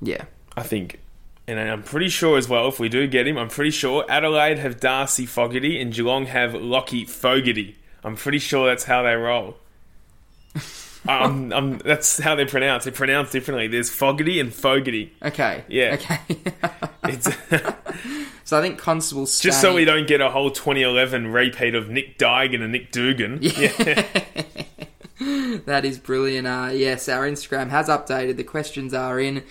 yeah. 0.00 0.24
I 0.56 0.62
think, 0.62 1.00
and 1.46 1.58
I'm 1.58 1.82
pretty 1.82 2.08
sure 2.08 2.36
as 2.38 2.48
well. 2.48 2.68
If 2.68 2.78
we 2.78 2.88
do 2.88 3.06
get 3.06 3.26
him, 3.26 3.38
I'm 3.38 3.48
pretty 3.48 3.70
sure 3.70 4.04
Adelaide 4.08 4.58
have 4.58 4.80
Darcy 4.80 5.26
Fogarty 5.26 5.80
and 5.80 5.92
Geelong 5.92 6.26
have 6.26 6.52
Lachie 6.52 7.08
Fogarty. 7.08 7.76
I'm 8.04 8.16
pretty 8.16 8.38
sure 8.38 8.66
that's 8.68 8.84
how 8.84 9.02
they 9.02 9.14
roll. 9.14 9.56
Um, 11.06 11.52
um, 11.52 11.78
that's 11.84 12.18
how 12.18 12.34
they 12.34 12.44
pronounce. 12.44 12.84
They 12.84 12.90
pronounce 12.90 13.30
differently. 13.30 13.68
There's 13.68 13.90
Fogarty 13.90 14.40
and 14.40 14.52
Fogarty. 14.52 15.12
Okay. 15.22 15.64
Yeah. 15.68 15.94
Okay. 15.94 16.20
It's 17.04 17.24
so 18.44 18.58
I 18.58 18.60
think 18.60 18.78
Constable's 18.78 19.40
just 19.40 19.62
so 19.62 19.74
we 19.74 19.86
don't 19.86 20.06
get 20.06 20.20
a 20.20 20.30
whole 20.30 20.50
2011 20.50 21.28
repeat 21.28 21.74
of 21.74 21.88
Nick 21.88 22.18
Dygan 22.18 22.62
and 22.62 22.72
Nick 22.72 22.92
Dugan. 22.92 23.38
Yeah. 23.40 24.04
That 25.66 25.84
is 25.84 25.98
brilliant. 25.98 26.46
Uh, 26.46 26.70
yes, 26.72 27.08
our 27.08 27.28
Instagram 27.28 27.70
has 27.70 27.88
updated. 27.88 28.36
The 28.36 28.44
questions 28.44 28.94
are 28.94 29.18
in. 29.18 29.42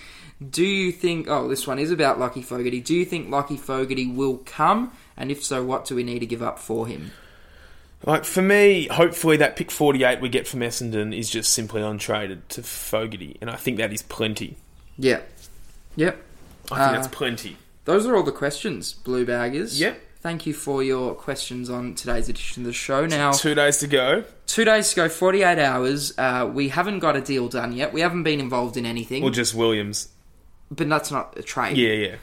Do 0.50 0.64
you 0.64 0.92
think? 0.94 1.28
Oh, 1.28 1.48
this 1.50 1.68
one 1.68 1.78
is 1.78 1.92
about 1.92 2.20
Lucky 2.20 2.42
Fogarty. 2.42 2.80
Do 2.80 2.96
you 2.96 3.04
think 3.04 3.30
Lucky 3.30 3.58
Fogarty 3.58 4.08
will 4.08 4.38
come? 4.46 4.94
And 5.18 5.30
if 5.30 5.44
so, 5.44 5.64
what 5.64 5.84
do 5.84 5.96
we 5.96 6.04
need 6.04 6.20
to 6.20 6.26
give 6.26 6.42
up 6.42 6.58
for 6.58 6.88
him? 6.88 7.12
Like 8.06 8.26
for 8.26 8.42
me, 8.42 8.88
hopefully 8.88 9.38
that 9.38 9.56
pick 9.56 9.72
48 9.72 10.22
we 10.22 10.30
get 10.30 10.48
from 10.48 10.60
Essendon 10.62 11.18
is 11.18 11.30
just 11.30 11.52
simply 11.52 11.82
untraded 11.82 12.48
to 12.50 12.64
Fogarty, 12.64 13.38
and 13.42 13.50
I 13.50 13.56
think 13.56 13.78
that 13.78 13.92
is 13.92 14.04
plenty. 14.04 14.56
Yeah. 14.98 15.22
Yep. 15.96 16.22
I 16.72 16.76
think 16.76 16.80
Uh, 16.80 16.92
that's 16.92 17.08
plenty. 17.08 17.58
Those 17.86 18.06
are 18.06 18.16
all 18.16 18.24
the 18.24 18.32
questions, 18.32 18.94
Blue 18.94 19.26
Baggers. 19.26 19.80
Yep. 19.80 20.02
thank 20.20 20.46
you 20.46 20.54
for 20.54 20.84
your 20.84 21.16
questions 21.16 21.70
on 21.70 21.96
today's 21.96 22.28
edition 22.28 22.64
of 22.64 22.68
the 22.68 22.74
show. 22.74 23.06
Now, 23.06 23.32
Two 23.32 23.56
days 23.56 23.78
to 23.78 23.88
go. 23.88 24.26
two 24.46 24.66
days 24.66 24.90
to 24.90 24.96
go, 24.98 25.08
48 25.10 25.58
hours. 25.58 26.14
Uh, 26.18 26.50
we 26.54 26.68
haven't 26.70 27.00
got 27.00 27.16
a 27.16 27.22
deal 27.22 27.48
done 27.48 27.72
yet. 27.72 27.94
We 27.94 28.02
haven't 28.02 28.24
been 28.24 28.40
involved 28.42 28.76
in 28.78 28.86
anything, 28.86 29.24
Or 29.24 29.30
just 29.32 29.54
Williams. 29.56 30.10
but 30.70 30.90
that's 30.90 31.12
not 31.12 31.34
a 31.38 31.44
trade. 31.44 31.78
Yeah, 31.78 31.94
yeah. 31.94 32.16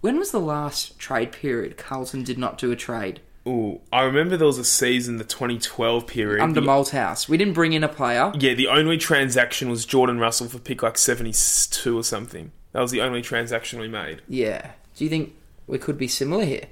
When 0.00 0.16
was 0.18 0.30
the 0.30 0.40
last 0.40 0.98
trade 0.98 1.32
period 1.32 1.76
Carlton 1.76 2.22
did 2.24 2.38
not 2.38 2.56
do 2.56 2.70
a 2.72 2.76
trade? 2.76 3.20
Ooh, 3.46 3.80
I 3.90 4.02
remember 4.02 4.36
there 4.36 4.46
was 4.46 4.58
a 4.58 4.64
season, 4.64 5.16
the 5.16 5.24
2012 5.24 6.06
period. 6.06 6.42
Under 6.42 6.60
the, 6.60 6.66
Malthouse. 6.66 7.28
We 7.28 7.38
didn't 7.38 7.54
bring 7.54 7.72
in 7.72 7.82
a 7.82 7.88
player. 7.88 8.32
Yeah, 8.38 8.54
the 8.54 8.68
only 8.68 8.98
transaction 8.98 9.70
was 9.70 9.86
Jordan 9.86 10.18
Russell 10.18 10.48
for 10.48 10.58
pick 10.58 10.82
like 10.82 10.98
72 10.98 11.98
or 11.98 12.04
something. 12.04 12.52
That 12.72 12.80
was 12.80 12.90
the 12.90 13.00
only 13.00 13.22
transaction 13.22 13.80
we 13.80 13.88
made. 13.88 14.22
Yeah. 14.28 14.72
Do 14.94 15.04
you 15.04 15.10
think 15.10 15.34
we 15.66 15.78
could 15.78 15.96
be 15.96 16.06
similar 16.06 16.44
here? 16.44 16.66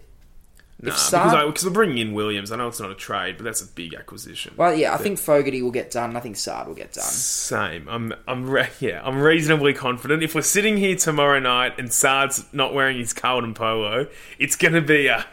Nah, 0.80 0.92
Saab- 0.92 1.10
because, 1.10 1.34
I, 1.34 1.46
because 1.46 1.64
we're 1.64 1.70
bringing 1.72 1.98
in 1.98 2.12
Williams. 2.12 2.52
I 2.52 2.56
know 2.56 2.68
it's 2.68 2.78
not 2.78 2.90
a 2.90 2.94
trade, 2.94 3.36
but 3.36 3.44
that's 3.44 3.60
a 3.60 3.66
big 3.66 3.94
acquisition. 3.94 4.54
Well, 4.56 4.72
yeah, 4.74 4.94
I 4.94 4.96
think 4.98 5.18
Fogarty 5.18 5.60
will 5.60 5.72
get 5.72 5.90
done. 5.90 6.14
I 6.16 6.20
think 6.20 6.36
Saad 6.36 6.68
will 6.68 6.76
get 6.76 6.92
done. 6.92 7.02
Same. 7.02 7.88
I'm. 7.88 8.14
I'm. 8.28 8.48
Re- 8.48 8.68
yeah. 8.78 9.00
I'm 9.02 9.18
reasonably 9.18 9.72
confident. 9.72 10.22
If 10.22 10.36
we're 10.36 10.42
sitting 10.42 10.76
here 10.76 10.94
tomorrow 10.94 11.40
night 11.40 11.78
and 11.78 11.92
Saad's 11.92 12.44
not 12.52 12.74
wearing 12.74 12.98
his 12.98 13.12
Carlton 13.12 13.54
polo, 13.54 14.06
it's 14.38 14.54
going 14.54 14.74
to 14.74 14.80
be 14.80 15.08
a. 15.08 15.26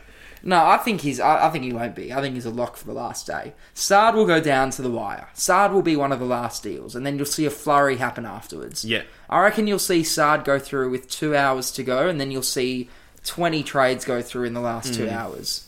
No, 0.48 0.64
I 0.64 0.78
think 0.78 1.02
he's. 1.02 1.20
I, 1.20 1.48
I 1.48 1.50
think 1.50 1.64
he 1.64 1.74
won't 1.74 1.96
be. 1.96 2.14
I 2.14 2.22
think 2.22 2.36
he's 2.36 2.46
a 2.46 2.52
lock 2.52 2.78
for 2.78 2.86
the 2.86 2.94
last 2.94 3.26
day. 3.26 3.54
Saad 3.74 4.14
will 4.14 4.28
go 4.28 4.40
down 4.40 4.70
to 4.70 4.84
the 4.84 4.92
wire. 4.92 5.28
Saad 5.34 5.74
will 5.74 5.82
be 5.82 5.96
one 5.96 6.12
of 6.12 6.20
the 6.20 6.26
last 6.26 6.62
deals, 6.62 6.96
and 6.96 7.04
then 7.04 7.18
you'll 7.18 7.26
see 7.26 7.48
a 7.48 7.50
flurry 7.50 7.98
happen 7.98 8.26
afterwards. 8.28 8.86
Yeah. 8.86 9.02
I 9.28 9.42
reckon 9.42 9.66
you'll 9.66 9.80
see 9.80 10.04
Saad 10.04 10.46
go 10.46 10.60
through 10.60 10.92
with 10.92 11.10
two 11.10 11.36
hours 11.36 11.72
to 11.72 11.84
go, 11.84 12.08
and 12.08 12.22
then 12.22 12.30
you'll 12.30 12.44
see 12.44 12.90
twenty 13.24 13.64
trades 13.64 14.06
go 14.06 14.22
through 14.22 14.44
in 14.44 14.54
the 14.54 14.62
last 14.62 14.94
Mm. 14.94 14.98
two 14.98 15.10
hours. 15.10 15.68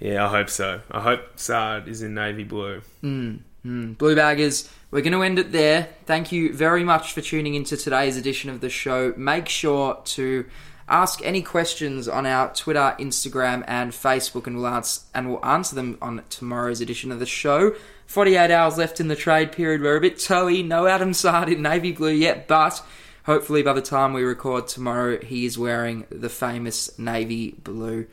Yeah, 0.00 0.26
I 0.26 0.30
hope 0.30 0.48
so. 0.50 0.80
I 0.90 1.00
hope 1.00 1.20
Saad 1.38 1.88
is 1.88 2.02
in 2.02 2.14
navy 2.14 2.44
blue. 2.44 2.80
Blue 3.02 4.14
Baggers, 4.14 4.68
we're 4.90 5.00
going 5.00 5.12
to 5.12 5.22
end 5.22 5.38
it 5.40 5.50
there. 5.52 5.88
Thank 6.04 6.30
you 6.32 6.54
very 6.54 6.84
much 6.84 7.12
for 7.12 7.20
tuning 7.20 7.54
into 7.54 7.76
today's 7.76 8.16
edition 8.16 8.48
of 8.48 8.60
the 8.60 8.70
show. 8.70 9.12
Make 9.16 9.48
sure 9.48 9.98
to 10.04 10.44
ask 10.88 11.20
any 11.24 11.42
questions 11.42 12.08
on 12.08 12.26
our 12.26 12.52
Twitter, 12.54 12.94
Instagram, 12.98 13.64
and 13.66 13.92
Facebook, 13.92 14.46
and 14.46 14.56
we'll 14.56 14.68
answer, 14.68 15.02
and 15.14 15.28
we'll 15.28 15.44
answer 15.44 15.74
them 15.74 15.98
on 16.00 16.22
tomorrow's 16.30 16.80
edition 16.80 17.10
of 17.10 17.18
the 17.18 17.26
show. 17.26 17.74
48 18.06 18.50
hours 18.50 18.78
left 18.78 19.00
in 19.00 19.08
the 19.08 19.16
trade 19.16 19.52
period. 19.52 19.82
We're 19.82 19.96
a 19.96 20.00
bit 20.00 20.18
toey. 20.18 20.62
No 20.62 20.86
Adam 20.86 21.12
Saad 21.12 21.48
in 21.48 21.62
navy 21.62 21.92
blue 21.92 22.12
yet, 22.12 22.46
but 22.46 22.82
hopefully 23.24 23.62
by 23.62 23.72
the 23.72 23.82
time 23.82 24.12
we 24.12 24.22
record 24.22 24.68
tomorrow, 24.68 25.18
he 25.20 25.44
is 25.44 25.58
wearing 25.58 26.06
the 26.10 26.28
famous 26.28 26.96
navy 26.98 27.52
blue. 27.62 28.06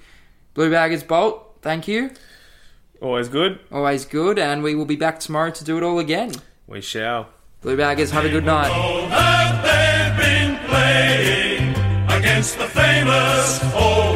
Blue 0.53 0.71
Baggers 0.71 1.03
Bolt, 1.03 1.57
thank 1.61 1.87
you. 1.87 2.11
Always 3.01 3.27
good. 3.27 3.59
Always 3.71 4.05
good, 4.05 4.39
and 4.39 4.63
we 4.63 4.75
will 4.75 4.85
be 4.85 4.95
back 4.95 5.19
tomorrow 5.19 5.51
to 5.51 5.63
do 5.63 5.77
it 5.77 5.83
all 5.83 5.99
again. 5.99 6.31
We 6.67 6.81
shall. 6.81 7.29
Blue 7.61 7.77
Baggers, 7.77 8.11
have 8.11 8.25
a 8.25 8.29
good 8.29 8.45
night. 8.45 8.71
Oh, 8.73 9.32
against 12.43 12.57
the 12.57 12.67
famous 12.67 13.63
old 13.73 14.03
blue? 14.03 14.12